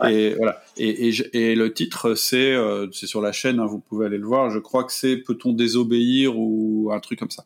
Et 0.08 0.34
voilà. 0.34 0.62
Et, 0.78 1.10
et, 1.34 1.54
le 1.54 1.72
titre, 1.74 2.14
c'est 2.14 2.56
c'est 2.92 3.06
sur 3.06 3.20
la 3.20 3.32
chaîne, 3.32 3.60
hein, 3.60 3.66
vous 3.66 3.80
pouvez 3.80 4.06
aller 4.06 4.18
le 4.18 4.26
voir. 4.26 4.50
Je 4.50 4.58
crois 4.58 4.84
que 4.84 4.92
c'est 4.92 5.16
Peut-on 5.16 5.52
désobéir 5.52 6.38
ou 6.38 6.90
un 6.92 7.00
truc 7.00 7.18
comme 7.18 7.30
ça. 7.30 7.44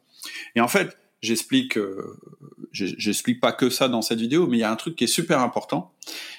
Et 0.54 0.60
en 0.60 0.68
fait, 0.68 0.96
j'explique, 1.24 1.78
euh, 1.78 2.16
j'explique 2.72 3.40
pas 3.40 3.52
que 3.52 3.70
ça 3.70 3.88
dans 3.88 4.02
cette 4.02 4.20
vidéo, 4.20 4.46
mais 4.46 4.58
il 4.58 4.60
y 4.60 4.64
a 4.64 4.70
un 4.70 4.76
truc 4.76 4.94
qui 4.94 5.04
est 5.04 5.08
super 5.08 5.40
important, 5.40 5.92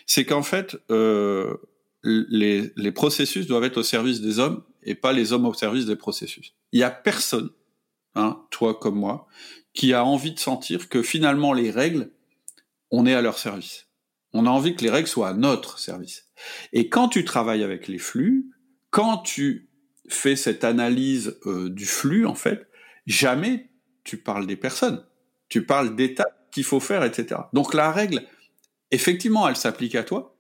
c'est 0.06 0.26
qu'en 0.26 0.44
fait, 0.44 0.78
euh, 0.92 1.56
les, 2.04 2.72
les 2.76 2.92
processus 2.92 3.48
doivent 3.48 3.64
être 3.64 3.78
au 3.78 3.84
service 3.84 4.22
des 4.22 4.40
hommes 4.40 4.62
et 4.86 4.96
pas 4.96 5.14
les 5.14 5.34
hommes 5.34 5.46
au 5.46 5.54
service 5.54 5.86
des 5.86 5.96
processus. 5.96 6.54
Il 6.72 6.80
y 6.80 6.84
a 6.84 6.92
personne, 6.92 7.50
hein, 8.16 8.44
toi 8.52 8.76
comme 8.76 8.96
moi, 8.96 9.28
qui 9.74 9.94
a 9.94 10.06
envie 10.06 10.34
de 10.34 10.40
sentir 10.40 10.90
que 10.90 11.02
finalement 11.02 11.54
les 11.54 11.72
règles, 11.72 12.12
on 12.92 13.06
est 13.06 13.14
à 13.14 13.22
leur 13.22 13.38
service. 13.38 13.88
On 14.34 14.46
a 14.46 14.50
envie 14.50 14.76
que 14.76 14.84
les 14.84 14.90
règles 14.90 15.08
soient 15.08 15.30
à 15.30 15.34
notre 15.34 15.80
service. 15.80 16.28
Et 16.74 16.90
quand 16.90 17.10
tu 17.10 17.26
travailles 17.26 17.64
avec 17.64 17.88
les 17.88 17.98
flux, 17.98 18.52
quand 18.90 19.18
tu 19.18 19.70
fais 20.08 20.36
cette 20.36 20.64
analyse 20.64 21.38
euh, 21.46 21.70
du 21.70 21.86
flux, 21.86 22.26
en 22.26 22.36
fait, 22.36 22.68
jamais 23.08 23.70
tu 24.04 24.18
parles 24.18 24.46
des 24.46 24.56
personnes, 24.56 25.04
tu 25.50 25.66
parles 25.66 25.96
d'étapes 25.96 26.50
qu'il 26.52 26.64
faut 26.64 26.80
faire, 26.80 27.04
etc. 27.04 27.42
Donc 27.54 27.74
la 27.74 27.92
règle, 27.92 28.26
effectivement, 28.92 29.48
elle 29.48 29.56
s'applique 29.56 29.96
à 29.96 30.04
toi, 30.04 30.38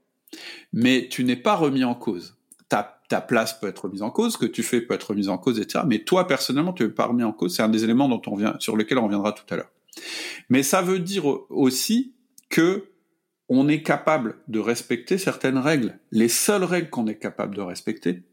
mais 0.71 1.07
tu 1.09 1.23
n'es 1.23 1.35
pas 1.35 1.55
remis 1.55 1.83
en 1.83 1.95
cause. 1.95 2.34
Ta, 2.69 2.99
ta 3.09 3.21
place 3.21 3.59
peut 3.59 3.67
être 3.67 3.85
remise 3.85 4.01
en 4.01 4.09
cause, 4.09 4.33
ce 4.33 4.37
que 4.37 4.45
tu 4.45 4.63
fais 4.63 4.81
peut 4.81 4.93
être 4.93 5.09
remis 5.11 5.27
en 5.27 5.37
cause, 5.37 5.59
etc. 5.59 5.83
Mais 5.87 5.99
toi, 5.99 6.27
personnellement, 6.27 6.73
tu 6.73 6.83
n'es 6.83 6.89
pas 6.89 7.05
remis 7.05 7.23
en 7.23 7.31
cause. 7.31 7.55
C'est 7.55 7.63
un 7.63 7.69
des 7.69 7.83
éléments 7.83 8.09
dont 8.09 8.21
on 8.27 8.35
vient, 8.35 8.55
sur 8.59 8.75
lequel 8.75 8.97
on 8.97 9.05
reviendra 9.05 9.33
tout 9.33 9.45
à 9.53 9.57
l'heure. 9.57 9.71
Mais 10.49 10.63
ça 10.63 10.81
veut 10.81 10.99
dire 10.99 11.25
aussi 11.49 12.15
que 12.49 12.89
on 13.47 13.67
est 13.67 13.83
capable 13.83 14.39
de 14.47 14.59
respecter 14.59 15.19
certaines 15.19 15.59
règles. 15.59 15.99
Les 16.11 16.29
seules 16.29 16.63
règles 16.63 16.89
qu'on 16.89 17.05
est 17.05 17.19
capable 17.19 17.55
de 17.55 17.61
respecter, 17.61 18.23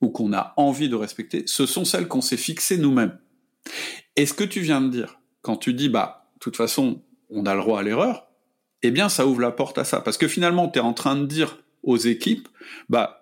ou 0.00 0.10
qu'on 0.10 0.32
a 0.32 0.54
envie 0.56 0.88
de 0.88 0.94
respecter, 0.94 1.44
ce 1.46 1.66
sont 1.66 1.84
celles 1.84 2.08
qu'on 2.08 2.20
s'est 2.20 2.36
fixées 2.36 2.78
nous-mêmes. 2.78 3.18
Et 4.16 4.26
ce 4.26 4.34
que 4.34 4.44
tu 4.44 4.60
viens 4.60 4.80
de 4.80 4.88
dire, 4.88 5.20
quand 5.42 5.56
tu 5.56 5.74
dis, 5.74 5.88
bah, 5.88 6.30
de 6.34 6.38
toute 6.40 6.56
façon, 6.56 7.02
on 7.30 7.46
a 7.46 7.54
le 7.54 7.60
droit 7.60 7.80
à 7.80 7.82
l'erreur, 7.82 8.28
eh 8.82 8.90
bien, 8.90 9.08
ça 9.08 9.26
ouvre 9.26 9.40
la 9.40 9.50
porte 9.50 9.78
à 9.78 9.84
ça. 9.84 10.00
Parce 10.00 10.18
que 10.18 10.28
finalement, 10.28 10.68
tu 10.68 10.78
es 10.78 10.82
en 10.82 10.92
train 10.92 11.16
de 11.16 11.26
dire 11.26 11.58
aux 11.82 11.96
équipes, 11.96 12.48
bah, 12.88 13.17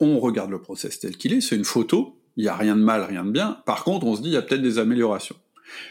on 0.00 0.18
regarde 0.18 0.50
le 0.50 0.60
process 0.60 0.98
tel 0.98 1.16
qu'il 1.16 1.32
est, 1.32 1.40
c'est 1.40 1.56
une 1.56 1.64
photo, 1.64 2.16
il 2.36 2.44
n'y 2.44 2.48
a 2.48 2.56
rien 2.56 2.76
de 2.76 2.82
mal, 2.82 3.02
rien 3.02 3.24
de 3.24 3.30
bien. 3.30 3.60
Par 3.66 3.84
contre, 3.84 4.06
on 4.06 4.16
se 4.16 4.22
dit, 4.22 4.28
il 4.28 4.34
y 4.34 4.36
a 4.36 4.42
peut-être 4.42 4.62
des 4.62 4.78
améliorations. 4.78 5.36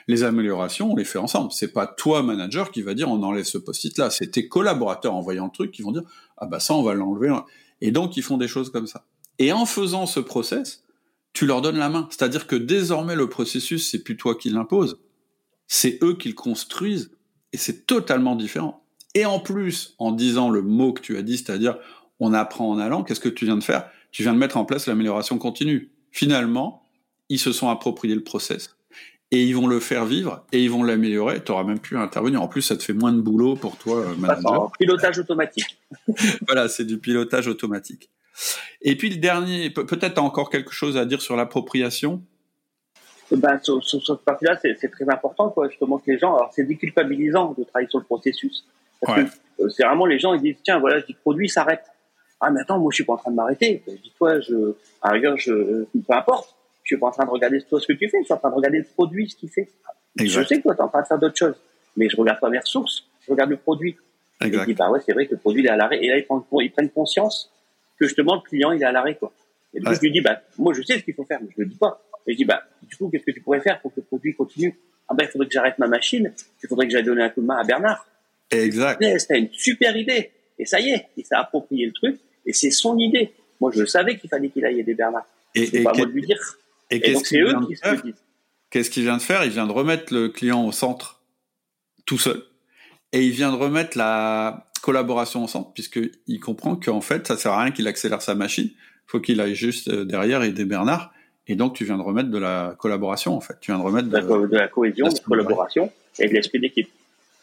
Les 0.07 0.23
améliorations, 0.23 0.91
on 0.91 0.95
les 0.95 1.05
fait 1.05 1.19
ensemble. 1.19 1.51
C'est 1.51 1.71
pas 1.71 1.87
toi, 1.87 2.23
manager, 2.23 2.71
qui 2.71 2.81
va 2.81 2.93
dire 2.93 3.09
on 3.09 3.21
enlève 3.23 3.45
ce 3.45 3.57
post-it 3.57 3.97
là. 3.97 4.09
C'est 4.09 4.27
tes 4.27 4.47
collaborateurs 4.47 5.15
en 5.15 5.21
voyant 5.21 5.45
le 5.45 5.51
truc 5.51 5.71
qui 5.71 5.81
vont 5.81 5.91
dire 5.91 6.03
ah 6.37 6.47
bah 6.47 6.59
ça 6.59 6.73
on 6.73 6.83
va 6.83 6.93
l'enlever. 6.93 7.33
Et 7.81 7.91
donc 7.91 8.17
ils 8.17 8.23
font 8.23 8.37
des 8.37 8.47
choses 8.47 8.71
comme 8.71 8.87
ça. 8.87 9.05
Et 9.37 9.53
en 9.53 9.65
faisant 9.65 10.05
ce 10.05 10.19
process, 10.19 10.83
tu 11.31 11.45
leur 11.45 11.61
donnes 11.61 11.77
la 11.77 11.89
main. 11.89 12.07
C'est-à-dire 12.09 12.47
que 12.47 12.55
désormais 12.55 13.15
le 13.15 13.29
processus 13.29 13.89
c'est 13.89 14.03
plus 14.03 14.17
toi 14.17 14.35
qui 14.35 14.49
l'impose, 14.49 14.99
c'est 15.67 16.03
eux 16.03 16.15
qui 16.17 16.29
le 16.29 16.35
construisent 16.35 17.11
et 17.53 17.57
c'est 17.57 17.85
totalement 17.85 18.35
différent. 18.35 18.83
Et 19.15 19.25
en 19.25 19.39
plus, 19.39 19.95
en 19.97 20.11
disant 20.11 20.49
le 20.49 20.61
mot 20.61 20.93
que 20.93 21.01
tu 21.01 21.17
as 21.17 21.21
dit, 21.21 21.37
c'est-à-dire 21.37 21.77
on 22.19 22.33
apprend 22.33 22.69
en 22.69 22.79
allant, 22.79 23.03
qu'est-ce 23.03 23.19
que 23.19 23.29
tu 23.29 23.45
viens 23.45 23.57
de 23.57 23.63
faire? 23.63 23.89
Tu 24.11 24.23
viens 24.23 24.33
de 24.33 24.39
mettre 24.39 24.57
en 24.57 24.65
place 24.65 24.87
l'amélioration 24.87 25.37
continue. 25.37 25.91
Finalement, 26.11 26.87
ils 27.29 27.39
se 27.39 27.51
sont 27.51 27.69
appropriés 27.69 28.15
le 28.15 28.23
process 28.23 28.75
et 29.31 29.43
ils 29.43 29.55
vont 29.55 29.67
le 29.67 29.79
faire 29.79 30.05
vivre 30.05 30.45
et 30.51 30.63
ils 30.63 30.71
vont 30.71 30.83
l'améliorer. 30.83 31.43
Tu 31.43 31.51
n'auras 31.51 31.63
même 31.63 31.79
plus 31.79 31.97
à 31.97 32.01
intervenir. 32.01 32.41
En 32.41 32.47
plus, 32.47 32.61
ça 32.61 32.75
te 32.75 32.83
fait 32.83 32.93
moins 32.93 33.13
de 33.13 33.21
boulot 33.21 33.55
pour 33.55 33.77
toi, 33.77 33.99
euh, 33.99 34.15
manager. 34.15 34.71
pilotage 34.79 35.19
automatique. 35.19 35.77
voilà, 36.47 36.67
c'est 36.67 36.85
du 36.85 36.97
pilotage 36.97 37.47
automatique. 37.47 38.09
Et 38.81 38.95
puis 38.95 39.09
le 39.09 39.17
dernier, 39.17 39.69
peut-être 39.69 40.17
encore 40.17 40.49
quelque 40.49 40.71
chose 40.71 40.97
à 40.97 41.05
dire 41.05 41.21
sur 41.21 41.35
l'appropriation? 41.35 42.21
Ben, 43.31 43.59
sur, 43.61 43.83
sur, 43.83 44.03
cette 44.03 44.25
partie-là, 44.25 44.57
c'est 44.59 44.89
très 44.89 45.07
important, 45.07 45.49
quoi. 45.49 45.69
Justement, 45.69 45.99
que 45.99 46.09
les 46.09 46.17
gens, 46.17 46.35
alors 46.35 46.51
c'est 46.51 46.63
déculpabilisant 46.63 47.53
de 47.55 47.63
travailler 47.63 47.89
sur 47.89 47.99
le 47.99 48.05
processus. 48.05 48.65
Euh, 49.07 49.25
c'est 49.69 49.83
vraiment 49.83 50.05
les 50.05 50.17
gens, 50.17 50.33
ils 50.33 50.41
disent, 50.41 50.57
tiens, 50.63 50.79
voilà, 50.79 50.99
je 50.99 51.05
dis 51.05 51.13
produit 51.13 51.47
s'arrête. 51.47 51.83
Ah, 52.41 52.51
mais 52.51 52.61
attends, 52.61 52.79
moi, 52.79 52.89
je 52.91 52.95
suis 52.95 53.03
pas 53.03 53.13
en 53.13 53.17
train 53.17 53.31
de 53.31 53.35
m'arrêter. 53.35 53.83
Je 53.87 53.93
dis, 53.93 54.13
toi, 54.17 54.39
je, 54.39 54.75
à 55.01 55.11
rigueur, 55.11 55.37
je, 55.37 55.83
peu 55.85 56.13
importe 56.13 56.55
je 56.89 56.95
suis 56.95 56.99
pas 56.99 57.07
en 57.07 57.11
train 57.11 57.25
de 57.25 57.29
regarder 57.29 57.61
toi 57.61 57.79
ce 57.79 57.85
que 57.85 57.93
tu 57.93 58.09
fais, 58.09 58.17
je 58.19 58.23
suis 58.23 58.33
en 58.33 58.37
train 58.37 58.49
de 58.49 58.55
regarder 58.55 58.79
le 58.79 58.83
produit, 58.83 59.29
ce 59.29 59.35
qu'il 59.35 59.49
fait. 59.49 59.69
Je 60.17 60.43
sais 60.43 60.57
que 60.57 60.63
toi, 60.63 60.73
tu 60.73 60.81
es 60.81 60.83
en 60.83 60.87
train 60.87 61.01
de 61.03 61.07
faire 61.07 61.19
d'autres 61.19 61.37
choses, 61.37 61.55
mais 61.95 62.09
je 62.09 62.17
regarde 62.17 62.39
pas 62.39 62.49
mes 62.49 62.57
ressources, 62.57 63.03
je 63.21 63.31
regarde 63.31 63.51
le 63.51 63.57
produit. 63.57 63.95
Exact. 64.41 64.57
Et 64.57 64.61
je 64.61 64.65
dis, 64.65 64.73
bah 64.73 64.89
ouais, 64.89 64.99
c'est 65.05 65.13
vrai 65.13 65.27
que 65.27 65.33
le 65.33 65.37
produit, 65.37 65.61
il 65.61 65.67
est 65.67 65.69
à 65.69 65.75
l'arrêt. 65.75 66.03
Et 66.03 66.07
là, 66.07 66.17
ils 66.17 66.25
prennent, 66.25 66.41
ils 66.61 66.71
prennent 66.71 66.89
conscience 66.89 67.51
que 67.99 68.07
justement, 68.07 68.35
le 68.35 68.41
client, 68.41 68.71
il 68.71 68.81
est 68.81 68.85
à 68.85 68.91
l'arrêt, 68.91 69.15
quoi. 69.15 69.31
Et 69.73 69.79
du 69.79 69.85
coup, 69.85 69.93
je 69.93 69.99
lui 69.99 70.11
dis, 70.11 70.21
bah, 70.21 70.41
moi, 70.57 70.73
je 70.73 70.81
sais 70.81 70.97
ce 70.97 71.03
qu'il 71.03 71.13
faut 71.13 71.25
faire, 71.25 71.39
mais 71.41 71.49
je 71.55 71.61
le 71.61 71.67
dis 71.67 71.75
pas. 71.75 72.01
Et 72.25 72.31
je 72.31 72.37
dis, 72.37 72.45
bah, 72.45 72.63
du 72.81 72.95
coup, 72.95 73.09
qu'est-ce 73.09 73.23
que 73.23 73.31
tu 73.31 73.41
pourrais 73.41 73.61
faire 73.61 73.79
pour 73.81 73.93
que 73.93 73.99
le 73.99 74.05
produit 74.05 74.33
continue? 74.33 74.75
Ah 75.07 75.13
ben, 75.13 75.25
il 75.25 75.29
faudrait 75.29 75.47
que 75.47 75.53
j'arrête 75.53 75.77
ma 75.77 75.87
machine, 75.87 76.33
il 76.63 76.67
faudrait 76.67 76.87
que 76.87 76.91
j'aille 76.91 77.03
donner 77.03 77.23
un 77.23 77.29
coup 77.29 77.41
de 77.41 77.45
main 77.45 77.57
à 77.57 77.63
Bernard. 77.63 78.07
Exact. 78.49 79.03
C'était 79.19 79.39
une 79.39 79.49
super 79.51 79.95
idée. 79.95 80.31
Et 80.57 80.65
ça 80.65 80.79
y 80.79 80.89
est, 80.89 81.05
il 81.17 81.25
s'est 81.25 81.35
approprié 81.35 81.85
le 81.85 81.93
truc, 81.93 82.19
et 82.49 82.53
c'est 82.53 82.71
son 82.71 82.97
idée. 82.97 83.31
Moi, 83.61 83.71
je 83.75 83.85
savais 83.85 84.17
qu'il 84.17 84.27
fallait 84.27 84.49
qu'il 84.49 84.65
aille 84.65 84.79
aider 84.79 84.95
Bernard. 84.95 85.25
Et, 85.53 85.77
et 85.77 85.83
pas 85.83 85.93
moi 85.93 86.07
de 86.07 86.11
lui 86.11 86.23
dire. 86.23 86.39
Et, 86.89 86.99
qu'est-ce 86.99 87.23
qu'il 87.23 87.43
vient 87.43 87.61
de 87.61 87.75
faire 87.75 88.01
Qu'est-ce 88.71 88.89
qu'il 88.89 89.03
vient 89.03 89.17
de 89.17 89.21
faire? 89.21 89.43
Il 89.45 89.51
vient 89.51 89.67
de 89.67 89.71
remettre 89.71 90.11
le 90.11 90.29
client 90.29 90.65
au 90.65 90.71
centre 90.71 91.21
tout 92.07 92.17
seul. 92.17 92.41
Et 93.13 93.23
il 93.23 93.31
vient 93.31 93.51
de 93.51 93.57
remettre 93.57 93.97
la 93.99 94.67
collaboration 94.81 95.43
au 95.43 95.47
centre, 95.47 95.71
puisqu'il 95.73 96.39
comprend 96.39 96.75
qu'en 96.75 97.01
fait, 97.01 97.27
ça 97.27 97.37
sert 97.37 97.51
à 97.51 97.61
rien 97.61 97.71
qu'il 97.71 97.87
accélère 97.87 98.23
sa 98.23 98.33
machine. 98.33 98.69
Il 98.71 99.05
faut 99.05 99.19
qu'il 99.19 99.41
aille 99.41 99.53
juste 99.55 99.89
euh, 99.89 100.05
derrière 100.05 100.41
aider 100.41 100.65
Bernard. 100.65 101.13
Et 101.45 101.55
donc, 101.55 101.75
tu 101.75 101.85
viens 101.85 101.97
de 101.97 102.03
remettre 102.03 102.29
de 102.29 102.37
la 102.39 102.75
collaboration, 102.79 103.35
en 103.35 103.41
fait. 103.41 103.57
Tu 103.61 103.71
viens 103.71 103.79
de 103.79 103.85
remettre 103.85 104.09
de, 104.09 104.47
de 104.47 104.57
la 104.57 104.67
cohésion, 104.67 105.07
de 105.07 105.13
la 105.13 105.19
collaboration 105.19 105.91
et 106.17 106.27
de 106.27 106.33
l'esprit 106.33 106.59
d'équipe. 106.59 106.89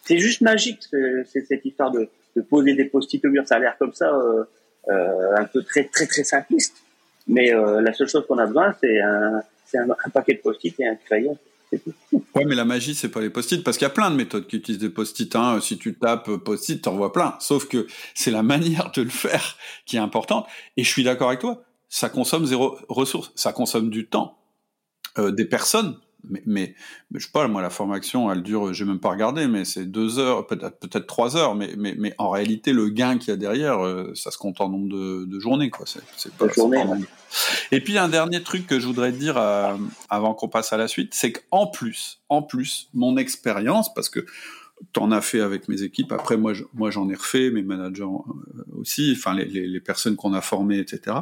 C'est 0.05 0.19
juste 0.19 0.41
magique, 0.41 0.81
cette 1.25 1.65
histoire 1.65 1.93
de, 1.93 2.09
de 2.35 2.43
poser 2.43 2.75
des 2.75 2.85
post-it 2.85 3.25
au 3.25 3.29
mur. 3.29 3.47
Ça 3.47 3.57
a 3.57 3.59
l'air 3.59 3.77
comme 3.79 3.93
ça, 3.93 4.13
euh, 4.15 4.45
un 4.89 5.45
peu 5.45 5.63
très, 5.63 5.85
très, 5.85 6.07
très 6.07 6.25
simpliste. 6.25 6.75
Mais 7.27 7.53
euh, 7.53 7.81
la 7.81 7.93
seule 7.93 8.09
chose 8.09 8.25
qu'on 8.27 8.39
a 8.39 8.47
besoin, 8.47 8.75
c'est 8.81 9.01
un, 9.01 9.43
un, 9.75 10.11
paquet 10.11 10.35
de 10.35 10.41
post-it 10.41 10.79
et 10.79 10.87
un 10.87 10.95
crayon. 10.95 11.37
Ouais, 12.13 12.45
mais 12.45 12.55
la 12.55 12.65
magie, 12.65 12.95
c'est 12.95 13.09
pas 13.09 13.21
les 13.21 13.31
post-it, 13.31 13.65
parce 13.65 13.77
qu'il 13.77 13.85
y 13.85 13.91
a 13.91 13.93
plein 13.95 14.11
de 14.11 14.17
méthodes 14.17 14.47
qui 14.47 14.57
utilisent 14.57 14.81
des 14.81 14.91
post-it. 14.91 15.35
Hein. 15.35 15.61
Si 15.61 15.77
tu 15.79 15.95
tapes 15.95 16.31
post-it, 16.37 16.83
t'en 16.83 16.95
vois 16.95 17.13
plein. 17.13 17.35
Sauf 17.41 17.67
que 17.67 17.87
c'est 18.15 18.31
la 18.31 18.43
manière 18.45 18.93
de 18.93 19.03
le 19.03 19.11
faire 19.11 19.57
qui 19.85 19.97
est 19.97 20.01
importante. 20.01 20.47
Et 20.77 20.85
je 20.85 20.89
suis 20.89 21.03
d'accord 21.03 21.29
avec 21.29 21.41
toi. 21.41 21.65
Ça 21.89 22.09
consomme 22.09 22.47
zéro 22.47 22.79
ressource. 22.89 23.33
Ça 23.35 23.53
consomme 23.53 23.91
du 23.91 24.07
temps. 24.07 24.39
Euh, 25.19 25.33
des 25.33 25.47
personnes 25.47 25.97
mais, 26.29 26.43
mais, 26.47 26.75
je 27.15 27.25
sais 27.25 27.33
pas, 27.33 27.47
moi, 27.49 27.63
la 27.63 27.71
formation, 27.71 28.31
elle 28.31 28.43
dure, 28.43 28.73
j'ai 28.73 28.85
même 28.85 28.99
pas 28.99 29.11
regardé, 29.11 29.47
mais 29.47 29.65
c'est 29.65 29.87
deux 29.87 30.19
heures, 30.19 30.47
peut-être 30.47 30.79
peut-être 30.79 31.07
trois 31.07 31.37
heures, 31.37 31.55
mais, 31.55 31.75
mais, 31.77 31.95
mais 31.97 32.15
en 32.19 32.31
réalité, 32.31 32.73
le 32.73 32.89
gain 32.89 33.19
qu'il 33.19 33.29
y 33.29 33.33
a 33.33 33.37
derrière, 33.37 33.85
euh, 33.85 34.13
ça 34.15 34.31
se 34.31 34.39
compte 34.39 34.61
en 34.61 34.69
nombre 34.69 34.89
de, 34.89 35.25
de 35.25 35.41
journées, 35.41 35.71
quoi. 35.71 35.87
C'est 35.87 36.33
pas, 36.35 36.49
journée, 36.49 36.83
Et 37.73 37.81
puis, 37.81 37.99
un 37.99 38.09
dernier 38.09 38.43
truc 38.43 38.67
que 38.67 38.81
je 38.81 38.87
voudrais 38.87 39.13
dire 39.13 39.37
euh, 39.37 39.77
avant 40.11 40.35
qu'on 40.35 40.49
passe 40.49 40.73
à 40.73 40.77
la 40.77 40.89
suite, 40.89 41.15
c'est 41.15 41.33
qu'en 41.33 41.67
plus, 41.67 42.21
en 42.29 42.43
plus, 42.43 42.89
mon 42.95 43.17
expérience, 43.17 43.93
parce 43.95 44.09
que 44.09 44.27
t'en 44.93 45.11
as 45.11 45.23
fait 45.23 45.41
avec 45.41 45.69
mes 45.69 45.83
équipes. 45.83 46.13
Après, 46.13 46.37
moi, 46.37 46.53
moi, 46.75 46.91
j'en 46.91 47.09
ai 47.09 47.15
refait, 47.15 47.51
mes 47.51 47.63
managers 47.63 48.03
euh, 48.03 48.79
aussi, 48.79 49.15
enfin, 49.17 49.35
les, 49.35 49.47
les, 49.47 49.67
les 49.67 49.81
personnes 49.81 50.17
qu'on 50.17 50.35
a 50.35 50.41
formées, 50.41 50.79
etc. 50.79 51.17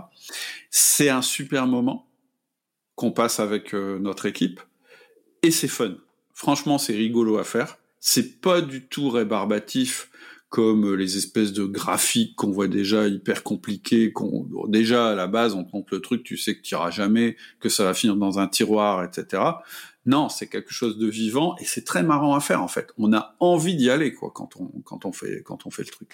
C'est 0.71 1.09
un 1.09 1.23
super 1.23 1.67
moment 1.67 2.07
qu'on 2.97 3.11
passe 3.11 3.41
avec 3.41 3.73
notre 3.73 4.27
équipe 4.27 4.61
et 5.45 5.51
c'est 5.51 5.69
fun. 5.69 5.95
Franchement, 6.33 6.79
c'est 6.79 6.95
rigolo 6.95 7.37
à 7.37 7.45
faire. 7.45 7.77
C'est 8.01 8.41
pas 8.41 8.63
du 8.63 8.87
tout 8.87 9.11
rébarbatif 9.11 10.11
comme 10.49 10.95
les 10.95 11.19
espèces 11.19 11.53
de 11.53 11.65
graphiques 11.65 12.35
qu'on 12.37 12.51
voit 12.51 12.69
déjà 12.69 13.09
hyper 13.09 13.43
compliqués, 13.43 14.13
qu'on 14.13 14.47
déjà 14.69 15.11
à 15.11 15.15
la 15.15 15.27
base 15.27 15.55
on 15.55 15.65
te 15.65 15.75
montre 15.75 15.93
le 15.93 16.01
truc, 16.01 16.23
tu 16.23 16.37
sais 16.37 16.55
que 16.55 16.63
tu 16.63 16.75
iras 16.75 16.91
jamais, 16.91 17.37
que 17.59 17.69
ça 17.69 17.85
va 17.85 17.93
finir 17.93 18.17
dans 18.17 18.39
un 18.39 18.47
tiroir, 18.47 19.05
etc. 19.05 19.43
Non, 20.07 20.29
c'est 20.29 20.47
quelque 20.47 20.73
chose 20.73 20.97
de 20.97 21.09
vivant 21.09 21.57
et 21.61 21.65
c'est 21.65 21.85
très 21.85 22.05
marrant 22.05 22.35
à 22.35 22.41
faire 22.41 22.63
en 22.63 22.69
fait. 22.69 22.93
On 22.99 23.13
a 23.13 23.35
envie 23.41 23.75
d'y 23.75 23.91
aller 23.91 24.15
quoi 24.15 24.31
quand 24.33 24.51
on 24.59 24.67
quand 24.85 25.05
on 25.05 25.13
fait 25.13 25.43
quand 25.45 25.67
on 25.67 25.71
fait 25.71 25.83
le 25.83 25.91
truc. 25.91 26.09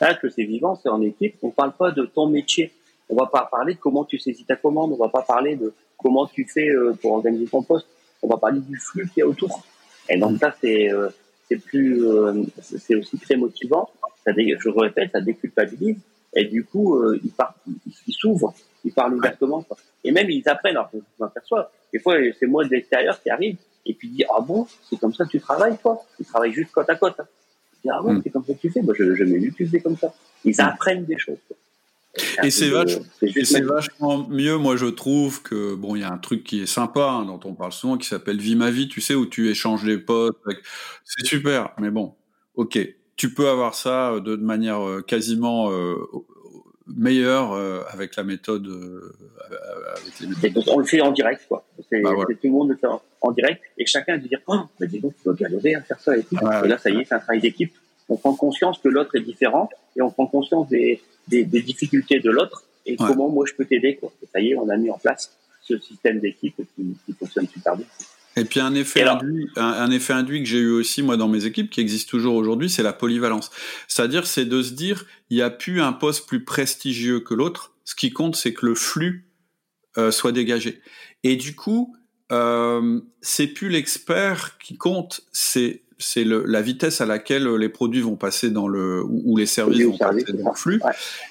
Là 0.00 0.14
que 0.14 0.28
c'est 0.28 0.44
vivant, 0.44 0.74
c'est 0.82 0.88
en 0.88 1.02
équipe. 1.02 1.36
On 1.42 1.50
parle 1.50 1.76
pas 1.76 1.92
de 1.92 2.04
ton 2.04 2.28
métier. 2.28 2.72
On 3.08 3.14
va 3.14 3.26
pas 3.26 3.46
parler 3.48 3.74
de 3.74 3.78
comment 3.78 4.04
tu 4.04 4.18
saisis 4.18 4.44
ta 4.44 4.56
commande. 4.56 4.90
On 4.92 4.96
va 4.96 5.08
pas 5.08 5.22
parler 5.22 5.54
de 5.54 5.72
comment 5.98 6.26
tu 6.26 6.46
fais 6.52 6.70
euh, 6.70 6.94
pour 7.00 7.12
organiser 7.12 7.46
ton 7.46 7.62
poste 7.62 7.86
on 8.26 8.28
va 8.28 8.38
parler 8.38 8.60
du 8.60 8.76
flux 8.76 9.08
qu'il 9.08 9.20
y 9.20 9.22
a 9.22 9.28
autour. 9.28 9.64
Et 10.08 10.18
donc 10.18 10.38
ça, 10.38 10.54
c'est 10.60 10.92
euh, 10.92 11.08
c'est 11.48 11.58
plus, 11.58 12.04
euh, 12.04 12.42
c'est 12.60 12.96
aussi 12.96 13.18
très 13.18 13.36
motivant. 13.36 13.88
Ça 14.24 14.32
je 14.36 14.68
répète, 14.68 15.12
ça 15.12 15.20
déculpabilise. 15.20 15.98
Et 16.34 16.44
du 16.44 16.64
coup, 16.64 16.96
euh, 16.96 17.18
ils 17.22 17.30
partent, 17.30 17.56
ils 18.06 18.12
s'ouvrent, 18.12 18.52
ils 18.84 18.92
parlent 18.92 19.14
ouvertement. 19.14 19.64
Et 20.02 20.10
même 20.10 20.28
ils 20.28 20.46
apprennent. 20.48 20.76
Alors, 20.76 20.90
je 20.92 20.98
m'aperçois. 21.20 21.70
Des 21.92 22.00
fois, 22.00 22.16
c'est 22.38 22.46
moi 22.46 22.64
de 22.64 22.70
l'extérieur 22.70 23.20
qui 23.22 23.30
arrive 23.30 23.56
et 23.86 23.94
puis 23.94 24.08
dit 24.08 24.24
ah 24.28 24.40
bon, 24.40 24.66
c'est 24.90 24.98
comme 24.98 25.14
ça 25.14 25.24
que 25.24 25.30
tu 25.30 25.40
travailles 25.40 25.78
toi? 25.78 26.04
Tu 26.16 26.24
travailles 26.24 26.52
juste 26.52 26.72
côte 26.72 26.90
à 26.90 26.96
côte. 26.96 27.14
Hein. 27.20 27.26
Je 27.74 27.82
dis 27.82 27.90
ah 27.90 28.02
bon, 28.02 28.14
hmm. 28.14 28.22
c'est 28.24 28.30
comme 28.30 28.44
ça 28.44 28.54
que 28.54 28.60
tu 28.60 28.70
fais? 28.70 28.82
Moi, 28.82 28.94
je, 28.98 29.14
je 29.14 29.24
m'ai 29.24 29.38
vu 29.38 29.54
tu 29.54 29.80
comme 29.80 29.96
ça. 29.96 30.12
Ils 30.44 30.60
apprennent 30.60 31.04
des 31.04 31.18
choses. 31.18 31.38
Quoi. 31.46 31.56
Et 32.42 32.50
c'est 32.50 32.70
vachement 33.60 34.26
mieux, 34.28 34.56
moi 34.56 34.76
je 34.76 34.86
trouve 34.86 35.42
que 35.42 35.74
bon, 35.74 35.96
il 35.96 36.00
y 36.00 36.04
a 36.04 36.12
un 36.12 36.18
truc 36.18 36.44
qui 36.44 36.62
est 36.62 36.66
sympa 36.66 37.08
hein, 37.10 37.24
dont 37.24 37.40
on 37.44 37.54
parle 37.54 37.72
souvent 37.72 37.96
qui 37.96 38.08
s'appelle 38.08 38.38
Vie 38.38 38.56
ma 38.56 38.70
vie, 38.70 38.88
tu 38.88 39.00
sais 39.00 39.14
où 39.14 39.26
tu 39.26 39.50
échanges 39.50 39.84
les 39.84 39.98
potes, 39.98 40.38
c'est 41.04 41.26
super. 41.26 41.70
Mais 41.78 41.90
bon, 41.90 42.14
ok, 42.54 42.78
tu 43.16 43.32
peux 43.32 43.48
avoir 43.48 43.74
ça 43.74 44.12
euh, 44.12 44.20
de, 44.20 44.36
manière 44.36 44.86
euh, 44.86 45.02
quasiment 45.02 45.70
euh, 45.70 45.96
meilleure 46.86 47.52
avec 47.90 48.16
la 48.16 48.22
méthode. 48.22 48.66
avec 48.66 50.20
les 50.20 50.26
méthodes. 50.28 50.64
On 50.68 50.78
le 50.78 50.84
fait 50.84 51.00
en 51.00 51.10
direct, 51.10 51.42
quoi. 51.48 51.64
C'est 51.90 52.00
bah, 52.00 52.10
tout 52.28 52.36
le 52.44 52.50
monde 52.50 52.70
le 52.70 52.76
fait 52.76 52.86
en, 52.86 53.32
direct 53.32 53.60
et 53.76 53.86
chacun 53.86 54.18
dit 54.18 54.28
dire, 54.28 54.40
oh, 54.46 54.60
bah 54.78 54.86
dis 54.86 55.00
donc, 55.00 55.14
tu 55.16 55.24
dois 55.24 55.34
galérer 55.34 55.74
à 55.74 55.82
faire 55.82 55.98
ça 55.98 56.16
et 56.16 56.22
tout. 56.22 56.36
et 56.36 56.68
là, 56.68 56.78
ça 56.78 56.90
y 56.90 57.00
est, 57.00 57.04
c'est 57.04 57.14
un 57.14 57.18
travail 57.18 57.40
d'équipe. 57.40 57.72
On 58.08 58.16
prend 58.16 58.34
conscience 58.34 58.78
que 58.78 58.88
l'autre 58.88 59.16
est 59.16 59.20
différent 59.20 59.68
et 59.96 60.02
on 60.02 60.10
prend 60.10 60.26
conscience 60.26 60.68
des 60.68 61.02
des, 61.28 61.44
des 61.44 61.62
difficultés 61.62 62.20
de 62.20 62.30
l'autre 62.30 62.64
et 62.86 62.96
comment 62.96 63.28
moi 63.28 63.44
je 63.48 63.54
peux 63.54 63.64
t'aider. 63.64 63.96
Quoi. 63.96 64.12
ça 64.32 64.40
y 64.40 64.50
est, 64.50 64.56
on 64.56 64.68
a 64.68 64.76
mis 64.76 64.90
en 64.90 64.98
place 64.98 65.36
ce 65.60 65.78
système 65.78 66.20
d'équipe 66.20 66.54
qui, 66.56 66.96
qui, 67.04 67.12
fonctionne 67.12 67.48
super 67.48 67.76
bien. 67.76 67.86
Et 68.36 68.44
puis 68.44 68.60
un 68.60 68.74
effet 68.74 69.02
induit, 69.02 69.48
un, 69.56 69.90
effet 69.90 70.12
induit 70.12 70.42
que 70.42 70.48
j'ai 70.48 70.58
eu 70.58 70.70
aussi 70.70 71.02
moi 71.02 71.16
dans 71.16 71.26
mes 71.26 71.46
équipes, 71.46 71.70
qui 71.70 71.80
existe 71.80 72.08
toujours 72.08 72.34
aujourd'hui, 72.34 72.68
c'est 72.68 72.82
la 72.82 72.92
polyvalence. 72.92 73.50
C'est-à-dire, 73.88 74.26
c'est 74.26 74.44
de 74.44 74.62
se 74.62 74.74
dire, 74.74 75.06
il 75.30 75.36
n'y 75.38 75.42
a 75.42 75.50
plus 75.50 75.80
un 75.80 75.92
poste 75.92 76.28
plus 76.28 76.44
prestigieux 76.44 77.20
que 77.20 77.34
l'autre. 77.34 77.74
Ce 77.84 77.94
qui 77.94 78.10
compte, 78.10 78.36
c'est 78.36 78.52
que 78.52 78.66
le 78.66 78.74
flux 78.74 79.30
euh, 79.96 80.10
soit 80.10 80.32
dégagé. 80.32 80.80
Et 81.24 81.36
du 81.36 81.54
coup, 81.56 81.96
euh, 82.30 83.00
c'est 83.22 83.46
plus 83.46 83.70
l'expert 83.70 84.58
qui 84.58 84.76
compte, 84.76 85.22
c'est 85.32 85.82
c'est 85.98 86.24
la 86.24 86.60
vitesse 86.60 87.00
à 87.00 87.06
laquelle 87.06 87.48
les 87.54 87.68
produits 87.68 88.02
vont 88.02 88.16
passer 88.16 88.50
dans 88.50 88.68
le 88.68 89.02
ou, 89.04 89.36
les 89.36 89.46
services 89.46 89.84
vont 89.84 89.96
passer 89.96 90.32
dans 90.32 90.50
le 90.50 90.56
flux. 90.56 90.80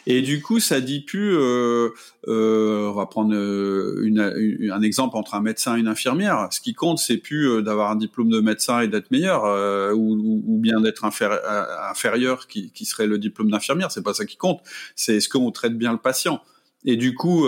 Et 0.08 0.21
du 0.21 0.41
coup, 0.41 0.60
ça 0.60 0.82
dit 0.82 1.01
plus. 1.01 1.36
Euh, 1.36 1.89
euh, 2.28 2.88
on 2.89 2.93
va 2.93 3.06
prendre 3.06 3.36
euh, 3.36 4.01
une, 4.04 4.19
un 4.19 4.82
exemple 4.82 5.15
entre 5.15 5.36
un 5.36 5.41
médecin 5.41 5.78
et 5.78 5.80
une 5.80 5.88
infirmière. 5.88 6.47
Ce 6.51 6.60
qui 6.60 6.73
compte, 6.73 6.97
c'est 6.97 7.17
plus 7.17 7.47
euh, 7.47 7.62
d'avoir 7.62 7.91
un 7.91 7.95
diplôme 7.95 8.30
de 8.30 8.39
médecin 8.39 8.82
et 8.82 8.88
d'être 8.88 9.12
meilleur, 9.12 9.45
euh, 9.45 9.93
ou, 9.93 10.41
ou, 10.45 10.58
bien 10.58 10.82
d'être 10.82 11.06
inférieur, 11.06 12.47
qui, 12.47 12.71
qui, 12.71 12.86
serait 12.86 13.08
le 13.08 13.19
diplôme 13.19 13.51
d'infirmière. 13.51 13.91
C'est 13.91 14.04
pas 14.04 14.13
ça 14.13 14.25
qui 14.25 14.38
compte. 14.38 14.62
C'est 14.95 15.17
est-ce 15.17 15.30
qu'on 15.30 15.51
traite 15.51 15.78
bien 15.78 15.91
le 15.91 15.99
patient. 15.99 16.41
Et 16.86 16.95
du 16.95 17.13
coup, 17.13 17.45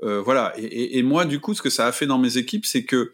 voilà. 0.00 0.52
Et, 0.58 0.64
et, 0.64 0.98
et, 0.98 1.02
moi, 1.02 1.24
du 1.24 1.40
coup, 1.40 1.54
ce 1.54 1.62
que 1.62 1.70
ça 1.70 1.86
a 1.86 1.92
fait 1.92 2.06
dans 2.06 2.18
mes 2.18 2.36
équipes, 2.36 2.66
c'est 2.66 2.84
que 2.84 3.12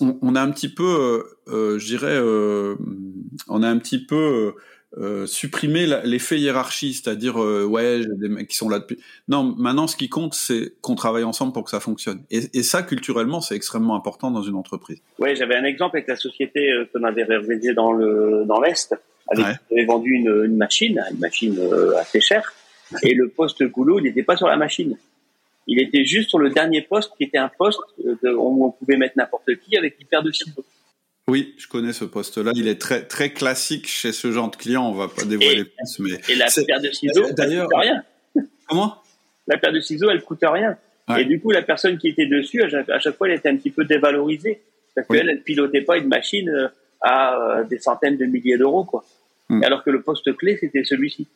on, 0.00 0.34
a 0.34 0.40
un 0.40 0.50
petit 0.50 0.68
peu, 0.68 0.84
euh, 0.84 1.52
euh, 1.52 1.78
je 1.78 1.86
dirais, 1.86 2.14
euh, 2.14 2.76
on 3.48 3.62
a 3.62 3.68
un 3.68 3.78
petit 3.78 4.04
peu 4.04 4.54
supprimé 5.24 5.86
l'effet 6.04 6.38
hiérarchie, 6.38 6.92
c'est-à-dire 6.92 7.36
ouais, 7.36 8.02
j'ai 8.02 8.14
des 8.14 8.28
mecs 8.28 8.48
qui 8.48 8.56
sont 8.56 8.68
là 8.68 8.78
depuis. 8.78 8.98
Non, 9.26 9.42
maintenant, 9.42 9.86
ce 9.86 9.96
qui 9.96 10.10
compte, 10.10 10.34
c'est 10.34 10.74
qu'on 10.82 10.94
travaille 10.94 11.24
ensemble 11.24 11.54
pour 11.54 11.64
que 11.64 11.70
ça 11.70 11.80
fonctionne. 11.80 12.22
Et, 12.30 12.62
ça, 12.62 12.82
culturellement, 12.82 13.40
c'est 13.40 13.56
extrêmement 13.56 13.96
important 13.96 14.30
dans 14.30 14.42
une 14.42 14.54
entreprise. 14.54 15.00
Ouais, 15.18 15.34
j'avais 15.34 15.56
un 15.56 15.64
exemple 15.64 15.96
avec 15.96 16.08
la 16.08 16.16
société 16.16 16.70
qu'on 16.92 17.04
avait 17.04 17.24
réalisée 17.24 17.72
dans 17.72 17.92
le 17.92 18.44
dans 18.44 18.60
l'est, 18.60 18.94
avec 19.28 19.46
on 19.70 19.74
avait 19.74 19.86
vendu 19.86 20.12
une, 20.12 20.44
une, 20.44 20.58
machine, 20.58 21.02
une 21.10 21.20
machine 21.20 21.58
assez 21.98 22.20
chère, 22.20 22.52
et 23.02 23.14
le 23.14 23.28
poste 23.28 23.62
goulot, 23.64 24.02
n'était 24.02 24.22
pas 24.22 24.36
sur 24.36 24.46
la 24.46 24.58
machine. 24.58 24.98
Il 25.66 25.80
était 25.80 26.04
juste 26.04 26.30
sur 26.30 26.38
le 26.38 26.50
dernier 26.50 26.82
poste, 26.82 27.12
qui 27.16 27.24
était 27.24 27.38
un 27.38 27.48
poste 27.48 27.80
euh, 28.04 28.34
où 28.34 28.66
on 28.66 28.70
pouvait 28.70 28.96
mettre 28.96 29.14
n'importe 29.16 29.54
qui 29.64 29.76
avec 29.76 29.96
une 30.00 30.06
paire 30.06 30.22
de 30.22 30.32
ciseaux. 30.32 30.64
Oui, 31.28 31.54
je 31.56 31.68
connais 31.68 31.92
ce 31.92 32.04
poste-là. 32.04 32.50
Il 32.56 32.66
est 32.66 32.80
très 32.80 33.06
très 33.06 33.32
classique 33.32 33.86
chez 33.86 34.12
ce 34.12 34.32
genre 34.32 34.50
de 34.50 34.56
client. 34.56 34.88
On 34.88 34.92
va 34.92 35.08
pas 35.08 35.24
dévoiler 35.24 35.64
plus, 35.64 35.98
mais 36.00 36.10
et 36.28 36.34
la 36.34 36.46
paire 36.66 36.80
de 36.80 36.90
ciseaux, 36.90 37.30
d'ailleurs, 37.32 37.68
coûte 37.68 37.80
rien. 37.80 38.02
Comment? 38.68 38.96
La 39.46 39.56
paire 39.56 39.72
de 39.72 39.80
ciseaux, 39.80 40.10
elle 40.10 40.22
coûte 40.22 40.40
rien. 40.42 40.76
Et 41.18 41.24
du 41.24 41.40
coup, 41.40 41.50
la 41.50 41.62
personne 41.62 41.98
qui 41.98 42.08
était 42.08 42.26
dessus, 42.26 42.62
à 42.62 42.98
chaque 42.98 43.16
fois, 43.16 43.28
elle 43.28 43.36
était 43.36 43.48
un 43.48 43.56
petit 43.56 43.70
peu 43.70 43.84
dévalorisée 43.84 44.62
parce 44.94 45.06
qu'elle, 45.06 45.28
elle 45.28 45.42
pilotait 45.42 45.82
pas 45.82 45.96
une 45.96 46.08
machine 46.08 46.48
euh, 46.48 46.68
à 47.00 47.36
euh, 47.36 47.64
des 47.64 47.78
centaines 47.78 48.16
de 48.16 48.26
milliers 48.26 48.58
d'euros, 48.58 48.84
quoi. 48.84 49.04
Hmm. 49.48 49.62
Alors 49.64 49.82
que 49.82 49.90
le 49.90 50.02
poste 50.02 50.36
clé, 50.36 50.56
c'était 50.58 50.84
celui-ci. 50.84 51.26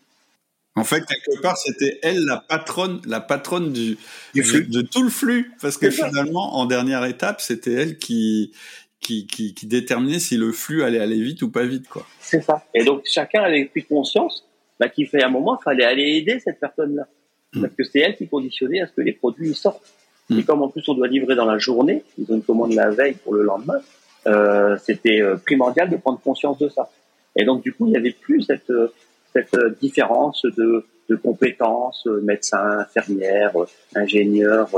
En 0.77 0.85
fait, 0.85 1.05
quelque 1.07 1.41
part, 1.41 1.57
c'était 1.57 1.99
elle 2.03 2.25
la 2.25 2.37
patronne, 2.37 3.01
la 3.07 3.21
patronne 3.21 3.73
du, 3.73 3.97
de 4.35 4.83
tout 4.83 5.03
le 5.03 5.09
flux, 5.09 5.53
parce 5.63 5.79
que 5.79 5.91
finalement, 5.91 6.57
en 6.57 6.67
dernière 6.67 7.05
étape, 7.07 7.41
c'était 7.41 7.73
elle 7.73 7.99
qui, 7.99 8.53
qui, 9.01 9.27
qui, 9.27 9.55
qui, 9.55 9.67
déterminait 9.67 10.19
si 10.19 10.37
le 10.37 10.53
flux 10.53 10.83
allait 10.83 11.01
aller 11.01 11.21
vite 11.21 11.41
ou 11.41 11.51
pas 11.51 11.65
vite, 11.65 11.89
quoi. 11.89 12.07
C'est 12.21 12.43
ça. 12.43 12.63
Et 12.75 12.85
donc, 12.85 13.03
chacun 13.07 13.43
avait 13.43 13.65
pris 13.65 13.85
conscience, 13.85 14.47
bah, 14.79 14.91
qu'il 14.91 15.09
fallait 15.09 15.25
un 15.25 15.31
moment, 15.31 15.59
il 15.59 15.65
fallait 15.65 15.85
aller 15.85 16.17
aider 16.17 16.41
cette 16.41 16.61
personne-là. 16.61 17.07
Mm. 17.55 17.63
Parce 17.63 17.75
que 17.75 17.85
c'est 17.85 18.01
elle 18.01 18.17
qui 18.17 18.29
conditionnait 18.29 18.81
à 18.81 18.87
ce 18.87 18.93
que 18.93 19.01
les 19.01 19.13
produits 19.13 19.55
sortent. 19.55 19.95
Mm. 20.29 20.39
Et 20.41 20.43
comme 20.45 20.63
en 20.63 20.69
plus 20.69 20.87
on 20.89 20.95
doit 20.95 21.09
livrer 21.09 21.35
dans 21.37 21.47
la 21.47 21.59
journée, 21.59 22.03
ils 22.19 22.31
ont 22.31 22.37
une 22.37 22.43
commande 22.43 22.75
la 22.75 22.91
veille 22.91 23.15
pour 23.15 23.35
le 23.35 23.45
lendemain, 23.45 23.81
euh, 24.27 24.77
c'était 24.85 25.21
euh, 25.21 25.37
primordial 25.37 25.89
de 25.89 25.97
prendre 25.97 26.21
conscience 26.21 26.59
de 26.59 26.69
ça. 26.69 26.91
Et 27.37 27.45
donc, 27.45 27.63
du 27.63 27.73
coup, 27.73 27.87
il 27.87 27.91
n'y 27.91 27.97
avait 27.97 28.13
plus 28.13 28.43
cette, 28.43 28.71
euh, 28.71 28.93
cette 29.37 29.55
euh, 29.55 29.75
différence 29.81 30.43
de, 30.45 30.85
de 31.09 31.17
compétences, 31.17 32.07
euh, 32.07 32.21
médecins, 32.23 32.79
infirmières, 32.79 33.57
euh, 33.57 33.67
ingénieurs, 33.95 34.71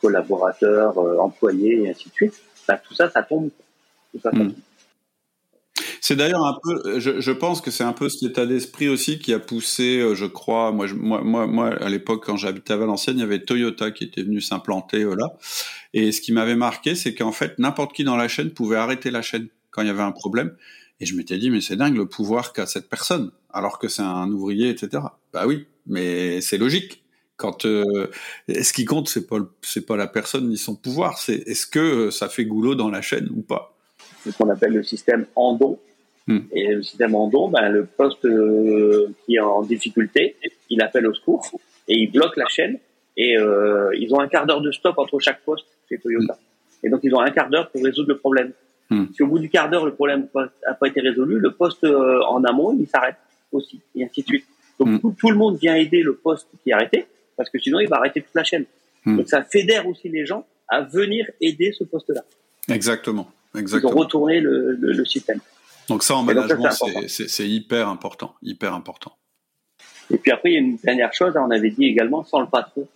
collaborateurs, 0.00 0.98
employés, 1.20 1.82
et 1.82 1.90
ainsi 1.90 2.08
de 2.08 2.14
suite, 2.14 2.34
bah, 2.68 2.80
tout 2.82 2.94
ça, 2.94 3.10
ça 3.10 3.22
tombe. 3.22 3.50
Hmm. 4.32 4.50
C'est 6.00 6.16
d'ailleurs 6.16 6.44
un 6.44 6.56
peu, 6.62 7.00
je, 7.00 7.20
je 7.20 7.32
pense 7.32 7.60
que 7.60 7.70
c'est 7.70 7.84
un 7.84 7.92
peu 7.92 8.08
cet 8.08 8.30
état 8.30 8.46
d'esprit 8.46 8.88
aussi 8.88 9.18
qui 9.18 9.34
a 9.34 9.38
poussé, 9.38 10.14
je 10.14 10.24
crois, 10.24 10.72
moi, 10.72 10.86
moi, 10.94 11.20
moi, 11.22 11.46
moi 11.46 11.68
à 11.68 11.88
l'époque 11.88 12.24
quand 12.24 12.36
j'habitais 12.36 12.72
à 12.72 12.76
Valenciennes, 12.76 13.16
il 13.18 13.20
y 13.20 13.24
avait 13.24 13.40
Toyota 13.40 13.90
qui 13.90 14.04
était 14.04 14.22
venu 14.22 14.40
s'implanter 14.40 15.04
là. 15.04 15.34
Et 15.92 16.12
ce 16.12 16.20
qui 16.20 16.32
m'avait 16.32 16.56
marqué, 16.56 16.94
c'est 16.94 17.14
qu'en 17.14 17.32
fait, 17.32 17.58
n'importe 17.58 17.94
qui 17.94 18.04
dans 18.04 18.16
la 18.16 18.28
chaîne 18.28 18.50
pouvait 18.50 18.76
arrêter 18.76 19.10
la 19.10 19.22
chaîne 19.22 19.48
quand 19.70 19.82
il 19.82 19.88
y 19.88 19.90
avait 19.90 20.02
un 20.02 20.12
problème. 20.12 20.54
Et 21.00 21.06
je 21.06 21.16
m'étais 21.16 21.36
dit, 21.36 21.50
mais 21.50 21.60
c'est 21.60 21.76
dingue 21.76 21.96
le 21.96 22.06
pouvoir 22.06 22.52
qu'a 22.52 22.66
cette 22.66 22.88
personne, 22.88 23.30
alors 23.52 23.78
que 23.78 23.88
c'est 23.88 24.02
un 24.02 24.30
ouvrier, 24.30 24.70
etc. 24.70 25.02
Bah 25.32 25.46
oui, 25.46 25.66
mais 25.86 26.40
c'est 26.40 26.58
logique. 26.58 27.02
Quand 27.36 27.66
euh, 27.66 28.06
ce 28.48 28.72
qui 28.72 28.86
compte, 28.86 29.08
c'est 29.08 29.26
pas 29.26 29.36
c'est 29.60 29.84
pas 29.84 29.96
la 29.96 30.06
personne 30.06 30.48
ni 30.48 30.56
son 30.56 30.74
pouvoir, 30.74 31.18
c'est 31.18 31.46
est-ce 31.46 31.66
que 31.66 32.10
ça 32.10 32.30
fait 32.30 32.46
goulot 32.46 32.74
dans 32.74 32.88
la 32.88 33.02
chaîne 33.02 33.28
ou 33.36 33.42
pas? 33.42 33.74
C'est 34.22 34.30
ce 34.30 34.38
qu'on 34.38 34.48
appelle 34.48 34.72
le 34.72 34.82
système 34.82 35.26
Andon. 35.36 35.78
Hmm. 36.26 36.40
Et 36.52 36.74
le 36.74 36.82
système 36.82 37.14
Andon, 37.14 37.48
ben, 37.48 37.68
le 37.68 37.84
poste 37.84 38.24
euh, 38.24 39.14
qui 39.24 39.36
est 39.36 39.40
en 39.40 39.62
difficulté, 39.62 40.36
il 40.70 40.80
appelle 40.80 41.06
au 41.06 41.14
secours 41.14 41.46
et 41.88 41.94
il 41.94 42.10
bloque 42.10 42.36
la 42.36 42.46
chaîne. 42.48 42.78
Et 43.18 43.36
euh, 43.36 43.94
ils 43.98 44.12
ont 44.14 44.20
un 44.20 44.28
quart 44.28 44.46
d'heure 44.46 44.60
de 44.62 44.72
stop 44.72 44.98
entre 44.98 45.18
chaque 45.20 45.42
poste 45.44 45.66
chez 45.88 45.98
Toyota. 45.98 46.34
Hmm. 46.34 46.86
Et 46.86 46.90
donc 46.90 47.00
ils 47.02 47.14
ont 47.14 47.20
un 47.20 47.30
quart 47.30 47.50
d'heure 47.50 47.70
pour 47.70 47.84
résoudre 47.84 48.08
le 48.08 48.18
problème. 48.18 48.52
Hmm. 48.90 49.06
Si 49.14 49.22
au 49.22 49.26
bout 49.26 49.38
du 49.38 49.48
quart 49.48 49.68
d'heure 49.68 49.84
le 49.84 49.94
problème 49.94 50.28
n'a 50.34 50.74
pas 50.74 50.86
été 50.86 51.00
résolu, 51.00 51.38
le 51.38 51.52
poste 51.52 51.82
euh, 51.84 52.20
en 52.28 52.44
amont 52.44 52.76
il 52.78 52.86
s'arrête 52.86 53.16
aussi 53.50 53.80
et 53.94 54.04
ainsi 54.04 54.22
de 54.22 54.26
suite. 54.26 54.46
Donc 54.78 55.02
hmm. 55.02 55.14
tout, 55.14 55.30
le 55.30 55.36
monde 55.36 55.58
vient 55.58 55.74
aider 55.74 56.02
le 56.02 56.14
poste 56.14 56.48
qui 56.62 56.70
est 56.70 56.72
arrêté 56.72 57.06
parce 57.36 57.50
que 57.50 57.58
sinon 57.58 57.80
il 57.80 57.88
va 57.88 57.96
arrêter 57.96 58.22
toute 58.22 58.34
la 58.34 58.44
chaîne. 58.44 58.64
Hmm. 59.04 59.16
Donc 59.16 59.28
ça 59.28 59.42
fédère 59.42 59.88
aussi 59.88 60.08
les 60.08 60.24
gens 60.24 60.46
à 60.68 60.82
venir 60.82 61.28
aider 61.40 61.72
ce 61.72 61.84
poste-là. 61.84 62.22
Exactement, 62.68 63.28
exactement. 63.56 63.92
Ils 63.92 63.94
ont 63.94 63.98
retourné 63.98 64.40
le, 64.40 64.72
le, 64.72 65.04
système. 65.04 65.40
Donc 65.88 66.02
ça 66.02 66.16
en 66.16 66.22
management 66.22 66.70
c'est 67.08 67.48
hyper 67.48 67.88
important, 67.88 68.34
hyper 68.42 68.72
important. 68.72 69.16
Et 70.10 70.18
puis 70.18 70.30
après 70.30 70.50
il 70.50 70.54
y 70.54 70.56
a 70.56 70.60
une 70.60 70.76
dernière 70.76 71.12
chose, 71.12 71.34
on 71.36 71.50
avait 71.50 71.70
dit 71.70 71.86
également 71.86 72.24
sans 72.24 72.40
le 72.40 72.46
patron. 72.46 72.86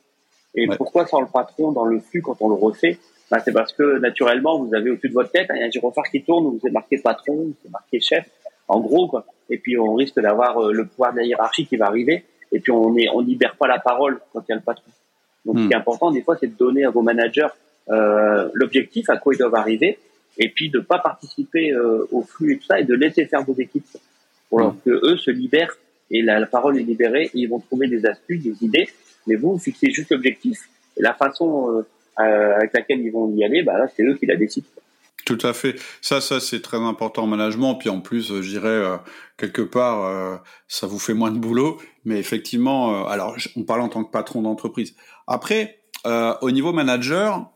Et 0.54 0.68
pourquoi 0.76 1.06
sans 1.06 1.20
le 1.20 1.28
patron 1.28 1.72
dans 1.72 1.84
le 1.84 2.00
flux 2.00 2.22
quand 2.22 2.36
on 2.40 2.48
le 2.48 2.54
refait 2.54 2.98
bah, 3.30 3.38
c'est 3.44 3.52
parce 3.52 3.72
que 3.72 3.98
naturellement, 3.98 4.58
vous 4.58 4.74
avez 4.74 4.90
au-dessus 4.90 5.08
de 5.08 5.14
votre 5.14 5.30
tête 5.30 5.50
un 5.50 5.70
gyrophare 5.70 6.04
qui 6.10 6.22
tourne, 6.22 6.46
vous 6.46 6.66
êtes 6.66 6.72
marqué 6.72 6.98
patron, 6.98 7.36
vous 7.36 7.54
êtes 7.64 7.70
marqué 7.70 8.00
chef, 8.00 8.28
en 8.66 8.80
gros, 8.80 9.06
quoi. 9.08 9.24
Et 9.48 9.58
puis 9.58 9.78
on 9.78 9.94
risque 9.94 10.20
d'avoir 10.20 10.58
euh, 10.58 10.72
le 10.72 10.86
pouvoir 10.86 11.12
de 11.12 11.18
la 11.18 11.24
hiérarchie 11.24 11.66
qui 11.66 11.76
va 11.76 11.86
arriver, 11.86 12.24
et 12.52 12.60
puis 12.60 12.72
on 12.72 12.96
est, 12.96 13.08
on 13.08 13.20
libère 13.20 13.56
pas 13.56 13.68
la 13.68 13.78
parole 13.78 14.20
quand 14.32 14.42
il 14.48 14.50
y 14.50 14.52
a 14.52 14.56
le 14.56 14.62
patron. 14.62 14.90
Donc 15.44 15.58
ce 15.58 15.66
qui 15.66 15.72
est 15.72 15.76
hmm. 15.76 15.80
important 15.80 16.10
des 16.10 16.22
fois, 16.22 16.36
c'est 16.38 16.48
de 16.48 16.56
donner 16.56 16.84
à 16.84 16.90
vos 16.90 17.02
managers 17.02 17.48
euh, 17.88 18.48
l'objectif 18.52 19.08
à 19.10 19.16
quoi 19.16 19.34
ils 19.34 19.38
doivent 19.38 19.54
arriver, 19.54 19.98
et 20.38 20.48
puis 20.48 20.70
de 20.70 20.80
pas 20.80 20.98
participer 20.98 21.72
euh, 21.72 22.08
au 22.10 22.22
flux 22.22 22.54
et 22.54 22.58
tout 22.58 22.66
ça, 22.66 22.80
et 22.80 22.84
de 22.84 22.94
laisser 22.94 23.26
faire 23.26 23.44
vos 23.44 23.54
équipes 23.54 23.86
pour 24.48 24.60
hmm. 24.60 24.76
que 24.84 24.90
eux 24.90 25.16
se 25.16 25.30
libèrent 25.30 25.76
et 26.10 26.22
la, 26.22 26.44
parole 26.46 26.78
est 26.78 26.82
libérée, 26.82 27.26
et 27.26 27.30
ils 27.34 27.48
vont 27.48 27.60
trouver 27.60 27.86
des 27.86 28.04
astuces, 28.04 28.42
des 28.42 28.64
idées, 28.64 28.88
mais 29.28 29.36
vous, 29.36 29.52
vous 29.52 29.58
fixez 29.58 29.90
juste 29.92 30.10
l'objectif 30.10 30.58
et 30.96 31.02
la 31.02 31.14
façon 31.14 31.70
euh, 31.70 31.86
avec 32.20 32.72
laquelle 32.72 33.00
ils 33.00 33.10
vont 33.10 33.34
y 33.34 33.44
aller, 33.44 33.62
bah 33.62 33.78
là, 33.78 33.86
c'est 33.94 34.02
eux 34.02 34.14
qui 34.14 34.26
la 34.26 34.36
décident. 34.36 34.66
Tout 35.24 35.38
à 35.42 35.52
fait. 35.52 35.76
Ça, 36.00 36.20
ça 36.20 36.40
c'est 36.40 36.60
très 36.60 36.78
important 36.78 37.24
en 37.24 37.26
management. 37.26 37.74
Puis 37.76 37.88
en 37.88 38.00
plus, 38.00 38.30
euh, 38.30 38.42
je 38.42 38.50
dirais 38.50 38.68
euh, 38.68 38.96
quelque 39.36 39.62
part, 39.62 40.40
ça 40.68 40.86
vous 40.86 40.98
fait 40.98 41.14
moins 41.14 41.30
de 41.30 41.38
boulot. 41.38 41.78
Mais 42.04 42.18
effectivement, 42.18 43.06
alors 43.06 43.36
on 43.56 43.62
parle 43.62 43.80
en 43.80 43.88
tant 43.88 44.04
que 44.04 44.10
patron 44.10 44.42
d'entreprise. 44.42 44.94
Après, 45.26 45.80
au 46.04 46.50
niveau 46.50 46.72
manager, 46.74 47.50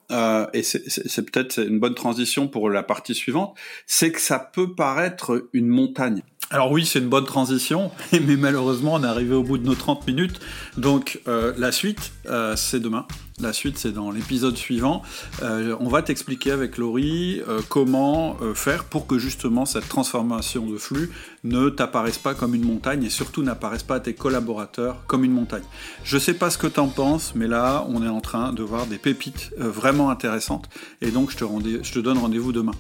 et 0.55 0.62
c'est 0.62 1.31
peut-être 1.31 1.59
une 1.59 1.79
bonne 1.81 1.94
transition 1.94 2.48
pour 2.48 2.70
la 2.70 2.83
partie 2.83 3.14
suivante, 3.14 3.55
c'est 3.87 4.12
que 4.12 4.20
ça 4.20 4.38
peut 4.38 4.74
paraître 4.74 5.48
une 5.53 5.66
montagne. 5.66 6.22
Alors 6.50 6.72
oui, 6.72 6.87
c'est 6.87 7.00
une 7.00 7.09
bonne 7.09 7.27
transition, 7.27 7.90
mais 8.12 8.37
malheureusement, 8.37 8.94
on 8.94 9.03
est 9.03 9.07
arrivé 9.07 9.35
au 9.35 9.42
bout 9.42 9.59
de 9.59 9.66
nos 9.66 9.74
30 9.74 10.07
minutes. 10.07 10.40
Donc 10.79 11.20
la 11.27 11.70
suite, 11.70 12.12
c'est 12.57 12.81
demain. 12.81 13.07
La 13.40 13.53
suite, 13.53 13.79
c'est 13.79 13.90
dans 13.90 14.12
l'épisode 14.12 14.57
suivant. 14.57 15.03
Euh, 15.42 15.75
on 15.81 15.88
va 15.88 16.03
t'expliquer 16.03 16.53
avec 16.53 16.79
Laurie 16.79 17.42
euh, 17.49 17.62
comment 17.68 18.37
euh, 18.40 18.55
faire 18.55 18.85
pour 18.85 19.09
que 19.09 19.18
justement 19.18 19.66
cette 19.66 19.88
transformation 19.88 20.68
de 20.68 20.79
flux 20.79 21.11
ne 21.42 21.68
t'apparaisse 21.68 22.18
pas 22.18 22.35
comme 22.35 22.55
une 22.55 22.64
montagne 22.64 23.03
et 23.03 23.11
surtout 23.11 23.42
n'apparaisse 23.42 23.83
pas 23.83 23.97
à 23.97 24.01
tes 24.01 24.14
collaborateurs 24.14 25.03
comme 25.09 25.25
une 25.25 25.33
montagne. 25.33 25.64
Je 26.05 26.16
sais 26.16 26.35
pas 26.35 26.49
ce 26.49 26.59
que 26.59 26.68
tu 26.68 26.79
en 26.79 26.87
penses, 26.87 27.35
mais 27.35 27.49
là, 27.49 27.85
on 27.88 28.05
est 28.05 28.09
en 28.09 28.20
train 28.20 28.53
de 28.53 28.62
voir 28.62 28.87
des 28.87 28.99
pépites 28.99 29.51
vraiment 29.59 30.11
intéressantes 30.11 30.68
et 31.03 31.11
donc 31.11 31.33
je 31.33 31.37
te, 31.37 31.44
je 31.83 31.92
te 31.92 31.99
donne 31.99 32.18
rendez-vous 32.18 32.53
demain. 32.53 32.75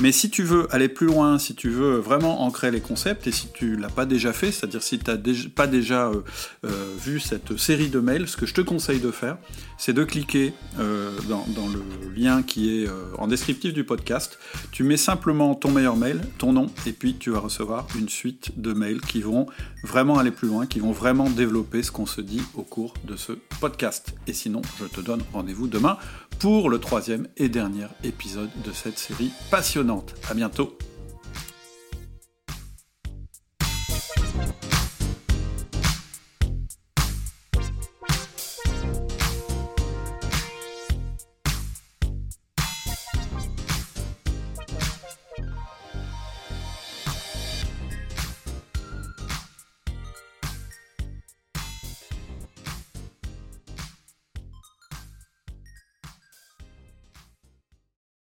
Mais 0.00 0.10
si 0.10 0.30
tu 0.30 0.42
veux 0.42 0.66
aller 0.74 0.88
plus 0.88 1.06
loin, 1.06 1.38
si 1.38 1.54
tu 1.54 1.68
veux 1.68 1.98
vraiment 1.98 2.42
ancrer 2.42 2.70
les 2.70 2.80
concepts, 2.80 3.26
et 3.26 3.32
si 3.32 3.48
tu 3.52 3.76
l'as 3.76 3.88
pas 3.88 4.06
déjà 4.06 4.32
fait, 4.32 4.50
c'est-à-dire 4.50 4.82
si 4.82 4.98
tu 4.98 5.10
n'as 5.10 5.18
pas 5.54 5.66
déjà 5.66 6.10
vu 6.98 7.20
cette 7.20 7.56
série 7.58 7.88
de 7.88 8.00
mails, 8.00 8.26
ce 8.26 8.36
que 8.36 8.46
je 8.46 8.54
te 8.54 8.62
conseille 8.62 9.00
de 9.00 9.10
faire, 9.10 9.36
c'est 9.78 9.91
de 9.92 10.04
cliquer 10.04 10.52
euh, 10.78 11.10
dans, 11.28 11.44
le 11.68 11.82
lien 12.14 12.42
qui 12.42 12.82
est 12.82 12.88
euh, 12.88 13.14
en 13.18 13.26
descriptif 13.26 13.72
du 13.72 13.84
podcast. 13.84 14.38
Tu 14.70 14.84
mets 14.84 14.96
simplement 14.96 15.54
ton 15.54 15.70
meilleur 15.70 15.96
mail, 15.96 16.20
ton 16.38 16.52
nom, 16.52 16.66
et 16.86 16.92
puis 16.92 17.14
tu 17.14 17.30
vas 17.30 17.40
recevoir 17.40 17.86
une 17.98 18.08
suite 18.08 18.60
de 18.60 18.72
mails 18.72 19.00
qui 19.00 19.20
vont 19.20 19.46
vraiment 19.84 20.18
aller 20.18 20.30
plus 20.30 20.48
loin, 20.48 20.66
qui 20.66 20.80
vont 20.80 20.92
vraiment 20.92 21.30
développer 21.30 21.82
ce 21.82 21.90
qu'on 21.90 22.06
se 22.06 22.20
dit 22.20 22.42
au 22.54 22.62
cours 22.62 22.94
de 23.04 23.16
ce 23.16 23.32
podcast. 23.60 24.14
Et 24.26 24.32
sinon, 24.32 24.62
je 24.80 24.84
te 24.84 25.00
donne 25.00 25.22
rendez-vous 25.32 25.66
demain 25.66 25.98
pour 26.38 26.70
le 26.70 26.78
troisième 26.78 27.28
et 27.36 27.48
dernier 27.48 27.86
épisode 28.04 28.50
de 28.64 28.72
cette 28.72 28.98
série 28.98 29.30
passionnante. 29.50 30.14
À 30.28 30.34
bientôt. 30.34 30.76